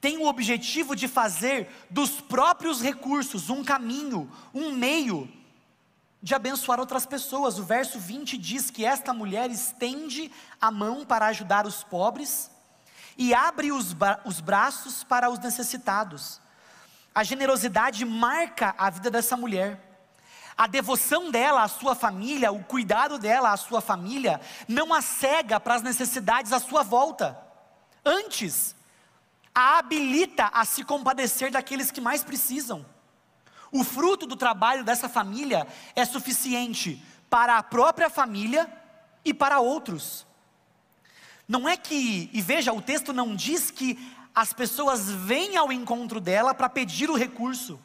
tem 0.00 0.16
o 0.16 0.26
objetivo 0.26 0.96
de 0.96 1.06
fazer 1.06 1.68
dos 1.90 2.20
próprios 2.20 2.80
recursos 2.80 3.50
um 3.50 3.62
caminho, 3.62 4.30
um 4.54 4.72
meio 4.72 5.30
de 6.22 6.34
abençoar 6.34 6.78
outras 6.78 7.04
pessoas. 7.04 7.58
O 7.58 7.64
verso 7.64 7.98
20 7.98 8.38
diz 8.38 8.70
que 8.70 8.84
esta 8.84 9.12
mulher 9.12 9.50
estende 9.50 10.30
a 10.60 10.70
mão 10.70 11.04
para 11.04 11.26
ajudar 11.26 11.66
os 11.66 11.82
pobres 11.82 12.50
e 13.18 13.34
abre 13.34 13.72
os, 13.72 13.92
bra 13.92 14.20
os 14.24 14.40
braços 14.40 15.02
para 15.02 15.28
os 15.28 15.38
necessitados. 15.38 16.40
A 17.14 17.24
generosidade 17.24 18.04
marca 18.04 18.74
a 18.78 18.88
vida 18.88 19.10
dessa 19.10 19.36
mulher. 19.36 19.88
A 20.56 20.66
devoção 20.66 21.30
dela 21.30 21.62
à 21.62 21.68
sua 21.68 21.94
família, 21.94 22.52
o 22.52 22.62
cuidado 22.62 23.18
dela 23.18 23.52
à 23.52 23.56
sua 23.56 23.80
família, 23.80 24.40
não 24.68 24.94
a 24.94 25.02
cega 25.02 25.58
para 25.58 25.74
as 25.74 25.82
necessidades 25.82 26.52
à 26.52 26.60
sua 26.60 26.82
volta. 26.82 27.38
Antes, 28.04 28.76
a 29.54 29.78
habilita 29.78 30.50
a 30.52 30.64
se 30.64 30.84
compadecer 30.84 31.50
daqueles 31.50 31.90
que 31.90 32.00
mais 32.00 32.22
precisam. 32.22 32.84
O 33.72 33.82
fruto 33.82 34.26
do 34.26 34.36
trabalho 34.36 34.84
dessa 34.84 35.08
família 35.08 35.66
é 35.96 36.04
suficiente 36.04 37.02
para 37.30 37.56
a 37.56 37.62
própria 37.62 38.10
família 38.10 38.70
e 39.24 39.32
para 39.32 39.60
outros. 39.60 40.26
Não 41.48 41.66
é 41.66 41.76
que, 41.76 42.28
e 42.32 42.42
veja, 42.42 42.72
o 42.72 42.82
texto 42.82 43.14
não 43.14 43.34
diz 43.34 43.70
que 43.70 43.98
as 44.34 44.52
pessoas 44.52 45.10
vêm 45.10 45.56
ao 45.56 45.72
encontro 45.72 46.20
dela 46.20 46.54
para 46.54 46.68
pedir 46.68 47.08
o 47.10 47.16
recurso. 47.16 47.80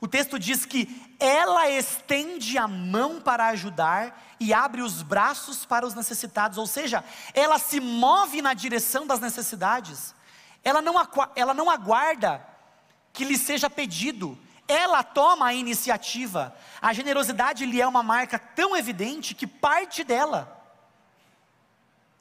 O 0.00 0.06
texto 0.06 0.38
diz 0.38 0.64
que 0.64 1.02
ela 1.18 1.68
estende 1.68 2.58
a 2.58 2.68
mão 2.68 3.20
para 3.20 3.48
ajudar 3.48 4.36
e 4.38 4.52
abre 4.52 4.82
os 4.82 5.02
braços 5.02 5.64
para 5.64 5.86
os 5.86 5.94
necessitados, 5.94 6.58
ou 6.58 6.66
seja, 6.66 7.02
ela 7.32 7.58
se 7.58 7.80
move 7.80 8.42
na 8.42 8.54
direção 8.54 9.06
das 9.06 9.20
necessidades. 9.20 10.14
Ela 10.62 10.82
não, 10.82 10.94
ela 11.34 11.54
não 11.54 11.70
aguarda 11.70 12.44
que 13.12 13.24
lhe 13.24 13.38
seja 13.38 13.70
pedido, 13.70 14.38
ela 14.66 15.02
toma 15.02 15.46
a 15.46 15.54
iniciativa. 15.54 16.54
A 16.80 16.92
generosidade 16.92 17.66
lhe 17.66 17.80
é 17.80 17.86
uma 17.86 18.02
marca 18.02 18.38
tão 18.38 18.76
evidente 18.76 19.34
que 19.34 19.46
parte 19.46 20.02
dela. 20.02 20.60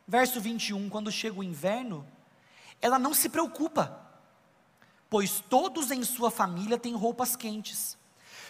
Verso 0.07 0.41
21, 0.41 0.89
quando 0.89 1.11
chega 1.11 1.39
o 1.39 1.43
inverno, 1.43 2.05
ela 2.81 2.99
não 2.99 3.13
se 3.13 3.29
preocupa, 3.29 3.99
pois 5.09 5.39
todos 5.39 5.91
em 5.91 6.03
sua 6.03 6.29
família 6.29 6.77
têm 6.77 6.93
roupas 6.95 7.35
quentes. 7.35 7.97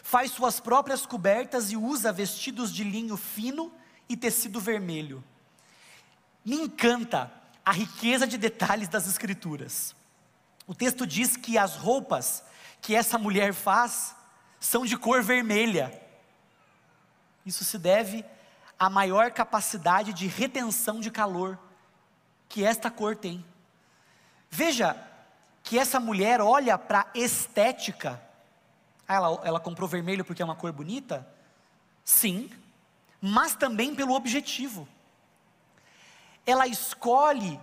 Faz 0.01 0.31
suas 0.31 0.59
próprias 0.59 1.05
cobertas 1.05 1.71
e 1.71 1.77
usa 1.77 2.11
vestidos 2.11 2.73
de 2.73 2.83
linho 2.83 3.15
fino 3.15 3.71
e 4.09 4.17
tecido 4.17 4.59
vermelho. 4.59 5.23
Me 6.43 6.55
encanta 6.55 7.31
a 7.63 7.71
riqueza 7.71 8.27
de 8.27 8.37
detalhes 8.37 8.89
das 8.89 9.07
Escrituras. 9.07 9.95
O 10.67 10.73
texto 10.73 11.05
diz 11.05 11.37
que 11.37 11.57
as 11.57 11.75
roupas 11.75 12.43
que 12.83 12.93
essa 12.93 13.17
mulher 13.17 13.53
faz 13.53 14.13
são 14.59 14.85
de 14.85 14.97
cor 14.97 15.23
vermelha. 15.23 16.01
Isso 17.45 17.63
se 17.63 17.77
deve 17.77 18.25
à 18.77 18.89
maior 18.89 19.31
capacidade 19.31 20.11
de 20.11 20.27
retenção 20.27 20.99
de 20.99 21.09
calor 21.09 21.57
que 22.49 22.63
esta 22.63 22.91
cor 22.91 23.15
tem. 23.15 23.43
Veja 24.49 24.97
que 25.63 25.79
essa 25.79 25.97
mulher 25.97 26.41
olha 26.41 26.77
para 26.77 27.01
a 27.01 27.17
estética. 27.17 28.21
Ah, 29.07 29.15
ela, 29.15 29.41
ela 29.45 29.59
comprou 29.61 29.87
vermelho 29.87 30.25
porque 30.25 30.41
é 30.41 30.45
uma 30.45 30.55
cor 30.55 30.73
bonita? 30.73 31.25
Sim, 32.03 32.51
mas 33.21 33.55
também 33.55 33.95
pelo 33.95 34.13
objetivo. 34.13 34.85
Ela 36.45 36.67
escolhe 36.67 37.57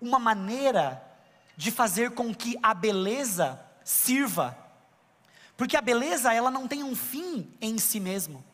uma 0.00 0.18
maneira 0.18 1.04
de 1.54 1.70
fazer 1.70 2.12
com 2.12 2.34
que 2.34 2.58
a 2.62 2.72
beleza 2.72 3.67
sirva. 3.88 4.56
Porque 5.56 5.76
a 5.76 5.80
beleza, 5.80 6.32
ela 6.32 6.50
não 6.50 6.68
tem 6.68 6.82
um 6.82 6.94
fim 6.94 7.52
em 7.60 7.78
si 7.78 8.00
mesmo. 8.00 8.44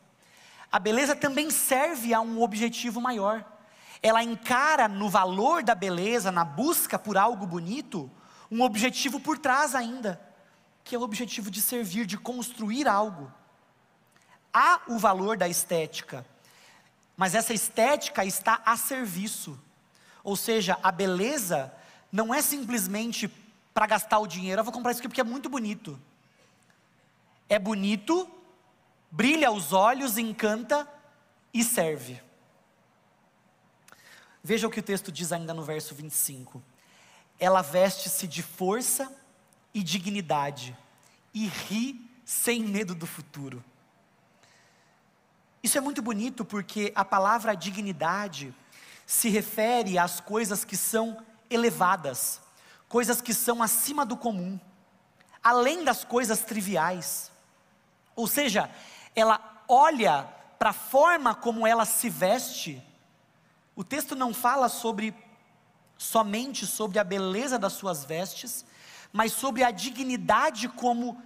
A 0.71 0.79
beleza 0.79 1.15
também 1.15 1.49
serve 1.49 2.13
a 2.13 2.21
um 2.21 2.41
objetivo 2.41 3.01
maior 3.01 3.45
ela 4.05 4.23
encara 4.23 4.87
no 4.87 5.09
valor 5.09 5.63
da 5.63 5.73
beleza, 5.73 6.31
na 6.31 6.45
busca 6.45 6.99
por 6.99 7.17
algo 7.17 7.47
bonito, 7.47 8.07
um 8.51 8.61
objetivo 8.61 9.19
por 9.19 9.39
trás 9.39 9.73
ainda, 9.73 10.21
que 10.83 10.93
é 10.93 10.99
o 10.99 11.01
objetivo 11.01 11.49
de 11.49 11.59
servir, 11.59 12.05
de 12.05 12.15
construir 12.15 12.87
algo. 12.87 13.33
Há 14.53 14.81
o 14.87 14.99
valor 14.99 15.37
da 15.37 15.47
estética, 15.47 16.23
mas 17.17 17.33
essa 17.33 17.51
estética 17.51 18.23
está 18.23 18.61
a 18.63 18.77
serviço. 18.77 19.59
Ou 20.23 20.35
seja, 20.35 20.77
a 20.83 20.91
beleza 20.91 21.73
não 22.11 22.31
é 22.31 22.43
simplesmente 22.43 23.27
para 23.75 23.87
gastar 23.87 24.19
o 24.19 24.25
dinheiro, 24.25 24.61
eu 24.61 24.63
vou 24.63 24.71
comprar 24.71 24.91
isso 24.91 25.01
aqui 25.01 25.09
porque 25.09 25.19
é 25.19 25.25
muito 25.25 25.49
bonito. 25.49 25.99
É 27.49 27.59
bonito, 27.59 28.25
brilha 29.11 29.51
os 29.51 29.73
olhos, 29.73 30.17
encanta 30.17 30.87
e 31.53 31.61
serve. 31.61 32.21
Veja 34.41 34.65
o 34.65 34.71
que 34.71 34.79
o 34.79 34.83
texto 34.83 35.11
diz 35.11 35.33
ainda 35.33 35.53
no 35.53 35.61
verso 35.61 35.93
25. 35.93 36.63
Ela 37.37 37.61
veste-se 37.61 38.25
de 38.25 38.41
força 38.41 39.13
e 39.73 39.83
dignidade 39.83 40.73
e 41.33 41.45
ri 41.45 42.09
sem 42.23 42.63
medo 42.63 42.95
do 42.95 43.05
futuro. 43.05 43.61
Isso 45.61 45.77
é 45.77 45.81
muito 45.81 46.01
bonito 46.01 46.45
porque 46.45 46.93
a 46.95 47.03
palavra 47.03 47.53
dignidade 47.53 48.55
se 49.05 49.27
refere 49.27 49.99
às 49.99 50.21
coisas 50.21 50.63
que 50.63 50.77
são 50.77 51.21
elevadas, 51.49 52.39
coisas 52.87 53.21
que 53.21 53.33
são 53.33 53.61
acima 53.61 54.05
do 54.05 54.15
comum, 54.15 54.59
além 55.43 55.83
das 55.83 56.03
coisas 56.03 56.41
triviais. 56.41 57.31
Ou 58.15 58.27
seja, 58.27 58.69
ela 59.15 59.63
olha 59.67 60.23
para 60.57 60.69
a 60.69 60.73
forma 60.73 61.35
como 61.35 61.67
ela 61.67 61.85
se 61.85 62.09
veste 62.09 62.81
o 63.75 63.83
texto 63.83 64.15
não 64.15 64.33
fala 64.33 64.69
sobre 64.69 65.13
somente 65.97 66.65
sobre 66.65 66.97
a 66.97 67.03
beleza 67.03 67.59
das 67.59 67.73
suas 67.73 68.05
vestes, 68.05 68.65
mas 69.11 69.33
sobre 69.33 69.63
a 69.63 69.71
dignidade 69.71 70.69
como 70.69 71.21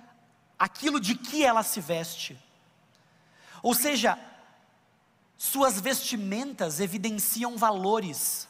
aquilo 0.58 1.00
de 1.00 1.16
que 1.16 1.44
ela 1.44 1.64
se 1.64 1.80
veste. 1.80 2.38
Ou 3.62 3.74
seja, 3.76 4.18
suas 5.38 5.80
vestimentas 5.80 6.80
evidenciam 6.80 7.56
valores. 7.58 8.48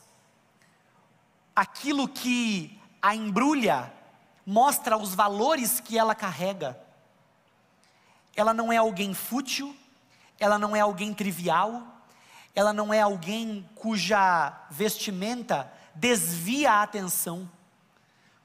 Aquilo 1.55 2.07
que 2.07 2.78
a 3.01 3.15
embrulha 3.15 3.91
mostra 4.45 4.97
os 4.97 5.13
valores 5.13 5.79
que 5.79 5.97
ela 5.97 6.15
carrega. 6.15 6.79
Ela 8.35 8.53
não 8.53 8.71
é 8.71 8.77
alguém 8.77 9.13
fútil, 9.13 9.75
ela 10.39 10.57
não 10.57 10.75
é 10.75 10.79
alguém 10.79 11.13
trivial, 11.13 11.83
ela 12.55 12.73
não 12.73 12.93
é 12.93 13.01
alguém 13.01 13.67
cuja 13.75 14.53
vestimenta 14.69 15.71
desvia 15.93 16.71
a 16.71 16.83
atenção, 16.83 17.49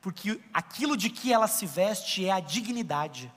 porque 0.01 0.41
aquilo 0.53 0.97
de 0.97 1.09
que 1.09 1.33
ela 1.33 1.47
se 1.47 1.65
veste 1.67 2.27
é 2.27 2.33
a 2.33 2.41
dignidade. 2.41 3.33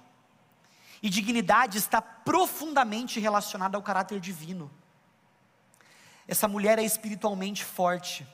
E 1.02 1.10
dignidade 1.10 1.78
está 1.78 2.02
profundamente 2.02 3.20
relacionada 3.20 3.78
ao 3.78 3.84
caráter 3.84 4.20
divino. 4.20 4.72
Essa 6.28 6.48
mulher 6.48 6.80
é 6.80 6.84
espiritualmente 6.84 7.64
forte 7.64 8.26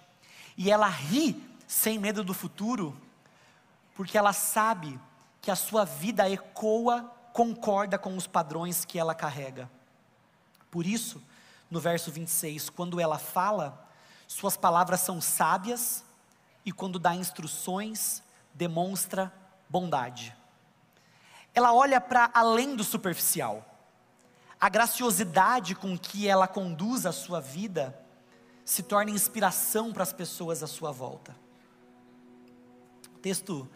e 0.57 0.71
ela 0.71 0.87
ri 0.87 1.33
sem 1.73 1.97
medo 1.97 2.23
do 2.23 2.35
futuro, 2.35 2.95
porque 3.95 4.15
ela 4.15 4.31
sabe 4.31 4.99
que 5.41 5.49
a 5.49 5.55
sua 5.55 5.83
vida 5.83 6.29
ecoa, 6.29 7.11
concorda 7.33 7.97
com 7.97 8.15
os 8.15 8.27
padrões 8.27 8.85
que 8.85 8.99
ela 8.99 9.15
carrega. 9.15 9.67
Por 10.69 10.85
isso, 10.85 11.19
no 11.71 11.79
verso 11.79 12.11
26, 12.11 12.69
quando 12.69 12.99
ela 12.99 13.17
fala, 13.17 13.89
suas 14.27 14.55
palavras 14.55 14.99
são 14.99 15.19
sábias 15.19 16.05
e 16.63 16.71
quando 16.71 16.99
dá 16.99 17.15
instruções, 17.15 18.21
demonstra 18.53 19.33
bondade. 19.67 20.35
Ela 21.55 21.73
olha 21.73 21.99
para 21.99 22.29
além 22.35 22.75
do 22.75 22.83
superficial. 22.83 23.65
A 24.61 24.69
graciosidade 24.69 25.73
com 25.73 25.97
que 25.97 26.27
ela 26.27 26.47
conduz 26.47 27.07
a 27.07 27.11
sua 27.11 27.41
vida 27.41 27.99
se 28.63 28.83
torna 28.83 29.09
inspiração 29.09 29.91
para 29.91 30.03
as 30.03 30.13
pessoas 30.13 30.61
à 30.61 30.67
sua 30.67 30.91
volta. 30.91 31.42
Texto 33.23 33.69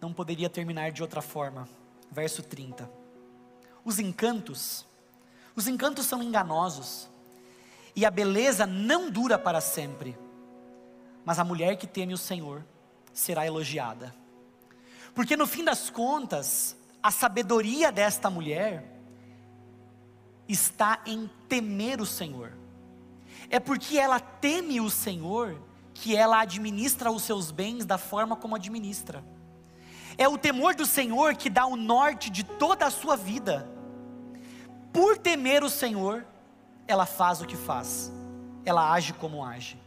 não 0.00 0.12
poderia 0.12 0.48
terminar 0.48 0.92
de 0.92 1.02
outra 1.02 1.20
forma. 1.20 1.68
Verso 2.08 2.40
30. 2.40 2.88
Os 3.84 3.98
encantos, 3.98 4.86
os 5.56 5.66
encantos 5.66 6.06
são 6.06 6.22
enganosos 6.22 7.10
e 7.96 8.06
a 8.06 8.10
beleza 8.12 8.64
não 8.64 9.10
dura 9.10 9.36
para 9.36 9.60
sempre, 9.60 10.16
mas 11.24 11.40
a 11.40 11.44
mulher 11.44 11.76
que 11.76 11.86
teme 11.86 12.14
o 12.14 12.18
Senhor 12.18 12.64
será 13.12 13.44
elogiada. 13.44 14.14
Porque 15.16 15.36
no 15.36 15.48
fim 15.48 15.64
das 15.64 15.90
contas, 15.90 16.76
a 17.02 17.10
sabedoria 17.10 17.90
desta 17.90 18.30
mulher 18.30 18.88
está 20.48 21.02
em 21.04 21.28
temer 21.48 22.00
o 22.00 22.06
Senhor. 22.06 22.52
É 23.50 23.58
porque 23.58 23.98
ela 23.98 24.20
teme 24.20 24.80
o 24.80 24.88
Senhor 24.88 25.60
que 25.94 26.16
ela 26.16 26.40
administra 26.40 27.10
os 27.10 27.22
seus 27.22 27.50
bens 27.50 27.84
da 27.84 27.98
forma 27.98 28.36
como 28.36 28.56
administra. 28.56 29.22
É 30.18 30.28
o 30.28 30.38
temor 30.38 30.74
do 30.74 30.86
Senhor 30.86 31.34
que 31.36 31.48
dá 31.48 31.66
o 31.66 31.76
norte 31.76 32.30
de 32.30 32.44
toda 32.44 32.86
a 32.86 32.90
sua 32.90 33.16
vida. 33.16 33.68
Por 34.92 35.16
temer 35.16 35.62
o 35.62 35.70
Senhor, 35.70 36.24
ela 36.86 37.06
faz 37.06 37.40
o 37.40 37.46
que 37.46 37.56
faz, 37.56 38.12
ela 38.64 38.92
age 38.92 39.12
como 39.14 39.44
age. 39.44 39.80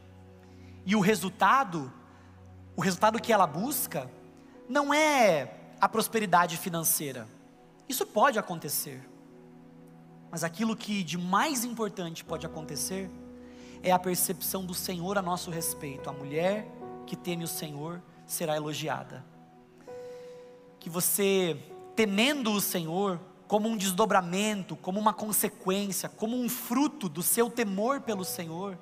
E 0.86 0.96
o 0.96 1.00
resultado, 1.00 1.92
o 2.76 2.82
resultado 2.82 3.22
que 3.22 3.32
ela 3.32 3.46
busca, 3.46 4.10
não 4.68 4.94
é 4.94 5.54
a 5.80 5.88
prosperidade 5.88 6.58
financeira. 6.58 7.28
Isso 7.88 8.06
pode 8.06 8.40
acontecer. 8.40 9.08
Mas 10.32 10.44
aquilo 10.44 10.76
que 10.76 11.04
de 11.04 11.18
mais 11.18 11.64
importante 11.64 12.24
pode 12.24 12.46
acontecer 12.46 13.10
é 13.86 13.92
a 13.92 14.00
percepção 14.00 14.66
do 14.66 14.74
Senhor 14.74 15.16
a 15.16 15.22
nosso 15.22 15.52
respeito. 15.52 16.10
A 16.10 16.14
mulher 16.14 16.68
que 17.06 17.16
teme 17.16 17.44
o 17.44 17.48
Senhor 17.48 18.02
será 18.26 18.56
elogiada. 18.56 19.24
que 20.80 20.90
você, 20.90 21.58
temendo 21.96 22.52
o 22.52 22.62
Senhor, 22.62 23.20
como 23.48 23.68
um 23.68 23.76
desdobramento, 23.76 24.76
como 24.76 25.00
uma 25.00 25.14
consequência, 25.14 26.08
como 26.08 26.36
um 26.36 26.48
fruto 26.48 27.10
do 27.10 27.24
seu 27.24 27.50
temor 27.50 28.02
pelo 28.02 28.24
Senhor, 28.24 28.78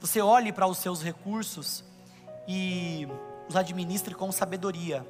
você 0.00 0.20
olhe 0.20 0.52
para 0.52 0.66
os 0.66 0.78
seus 0.78 1.02
recursos 1.02 1.84
e 2.48 3.06
os 3.48 3.54
administre 3.54 4.12
com 4.14 4.32
sabedoria. 4.32 5.06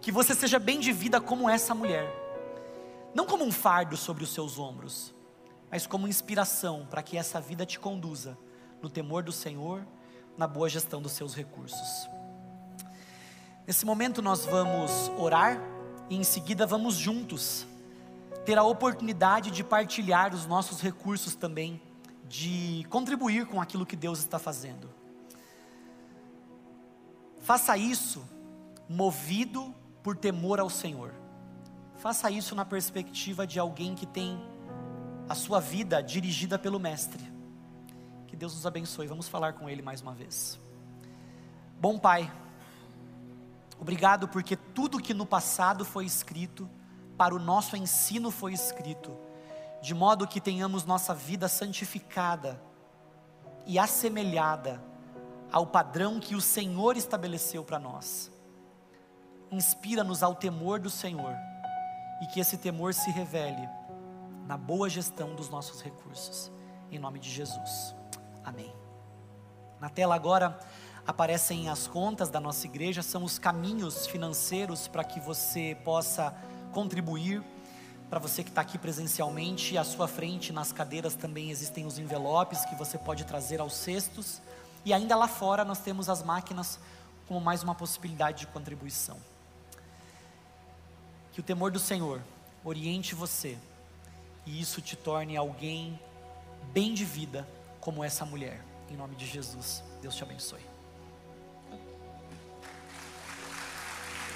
Que 0.00 0.12
você 0.12 0.32
seja 0.32 0.60
bem 0.60 0.78
de 0.78 0.92
vida 0.92 1.20
como 1.20 1.50
essa 1.50 1.74
mulher, 1.74 2.08
não 3.12 3.26
como 3.26 3.44
um 3.44 3.50
fardo 3.50 3.96
sobre 3.96 4.22
os 4.22 4.30
seus 4.30 4.60
ombros, 4.60 5.12
mas 5.76 5.86
como 5.86 6.08
inspiração 6.08 6.86
para 6.88 7.02
que 7.02 7.18
essa 7.18 7.38
vida 7.38 7.66
te 7.66 7.78
conduza 7.78 8.38
no 8.80 8.88
temor 8.88 9.22
do 9.22 9.30
Senhor, 9.30 9.86
na 10.34 10.46
boa 10.46 10.70
gestão 10.70 11.02
dos 11.02 11.12
seus 11.12 11.34
recursos. 11.34 12.08
Nesse 13.66 13.84
momento 13.84 14.22
nós 14.22 14.46
vamos 14.46 15.12
orar 15.18 15.60
e 16.08 16.16
em 16.16 16.24
seguida 16.24 16.66
vamos 16.66 16.94
juntos 16.94 17.66
ter 18.46 18.56
a 18.56 18.62
oportunidade 18.62 19.50
de 19.50 19.62
partilhar 19.62 20.34
os 20.34 20.46
nossos 20.46 20.80
recursos 20.80 21.34
também, 21.34 21.78
de 22.26 22.86
contribuir 22.88 23.44
com 23.44 23.60
aquilo 23.60 23.84
que 23.84 23.96
Deus 23.96 24.20
está 24.20 24.38
fazendo. 24.38 24.88
Faça 27.42 27.76
isso 27.76 28.26
movido 28.88 29.74
por 30.02 30.16
temor 30.16 30.58
ao 30.58 30.70
Senhor. 30.70 31.12
Faça 31.98 32.30
isso 32.30 32.54
na 32.54 32.64
perspectiva 32.64 33.46
de 33.46 33.58
alguém 33.58 33.94
que 33.94 34.06
tem 34.06 34.55
a 35.28 35.34
sua 35.34 35.60
vida 35.60 36.02
dirigida 36.02 36.58
pelo 36.58 36.78
Mestre. 36.78 37.24
Que 38.26 38.36
Deus 38.36 38.54
nos 38.54 38.66
abençoe. 38.66 39.06
Vamos 39.06 39.28
falar 39.28 39.54
com 39.54 39.68
Ele 39.68 39.82
mais 39.82 40.00
uma 40.00 40.14
vez. 40.14 40.58
Bom 41.80 41.98
Pai, 41.98 42.32
obrigado 43.78 44.28
porque 44.28 44.56
tudo 44.56 44.98
que 44.98 45.12
no 45.12 45.26
passado 45.26 45.84
foi 45.84 46.06
escrito 46.06 46.68
para 47.16 47.34
o 47.34 47.38
nosso 47.38 47.76
ensino 47.76 48.30
foi 48.30 48.52
escrito, 48.52 49.16
de 49.82 49.94
modo 49.94 50.26
que 50.26 50.40
tenhamos 50.40 50.84
nossa 50.84 51.14
vida 51.14 51.48
santificada 51.48 52.60
e 53.66 53.78
assemelhada 53.78 54.82
ao 55.50 55.66
padrão 55.66 56.20
que 56.20 56.34
o 56.34 56.40
Senhor 56.40 56.96
estabeleceu 56.96 57.64
para 57.64 57.78
nós. 57.78 58.30
Inspira-nos 59.50 60.22
ao 60.22 60.34
temor 60.34 60.78
do 60.78 60.90
Senhor 60.90 61.34
e 62.22 62.26
que 62.26 62.40
esse 62.40 62.58
temor 62.58 62.92
se 62.92 63.10
revele 63.10 63.66
na 64.46 64.56
boa 64.56 64.88
gestão 64.88 65.34
dos 65.34 65.48
nossos 65.48 65.82
recursos. 65.82 66.50
Em 66.90 66.98
nome 66.98 67.18
de 67.18 67.30
Jesus. 67.30 67.94
Amém. 68.44 68.72
Na 69.80 69.88
tela 69.88 70.14
agora 70.14 70.58
aparecem 71.06 71.68
as 71.68 71.86
contas 71.86 72.30
da 72.30 72.40
nossa 72.40 72.66
igreja, 72.66 73.02
são 73.02 73.24
os 73.24 73.38
caminhos 73.38 74.06
financeiros 74.06 74.88
para 74.88 75.04
que 75.04 75.20
você 75.20 75.76
possa 75.84 76.34
contribuir. 76.72 77.42
Para 78.08 78.20
você 78.20 78.44
que 78.44 78.50
está 78.50 78.60
aqui 78.60 78.78
presencialmente, 78.78 79.76
à 79.76 79.82
sua 79.82 80.06
frente, 80.06 80.52
nas 80.52 80.70
cadeiras 80.70 81.14
também 81.14 81.50
existem 81.50 81.84
os 81.84 81.98
envelopes 81.98 82.64
que 82.64 82.76
você 82.76 82.96
pode 82.96 83.24
trazer 83.24 83.60
aos 83.60 83.74
cestos. 83.74 84.40
E 84.84 84.92
ainda 84.92 85.16
lá 85.16 85.26
fora 85.26 85.64
nós 85.64 85.80
temos 85.80 86.08
as 86.08 86.22
máquinas 86.22 86.78
como 87.26 87.40
mais 87.40 87.64
uma 87.64 87.74
possibilidade 87.74 88.40
de 88.40 88.46
contribuição. 88.46 89.18
Que 91.32 91.40
o 91.40 91.42
temor 91.42 91.72
do 91.72 91.80
Senhor 91.80 92.22
oriente 92.64 93.14
você 93.14 93.58
e 94.46 94.60
isso 94.60 94.80
te 94.80 94.96
torne 94.96 95.36
alguém 95.36 95.98
bem 96.72 96.94
de 96.94 97.04
vida 97.04 97.46
como 97.80 98.04
essa 98.04 98.24
mulher. 98.24 98.64
Em 98.88 98.96
nome 98.96 99.16
de 99.16 99.26
Jesus, 99.26 99.82
Deus 100.00 100.14
te 100.14 100.22
abençoe. 100.22 100.75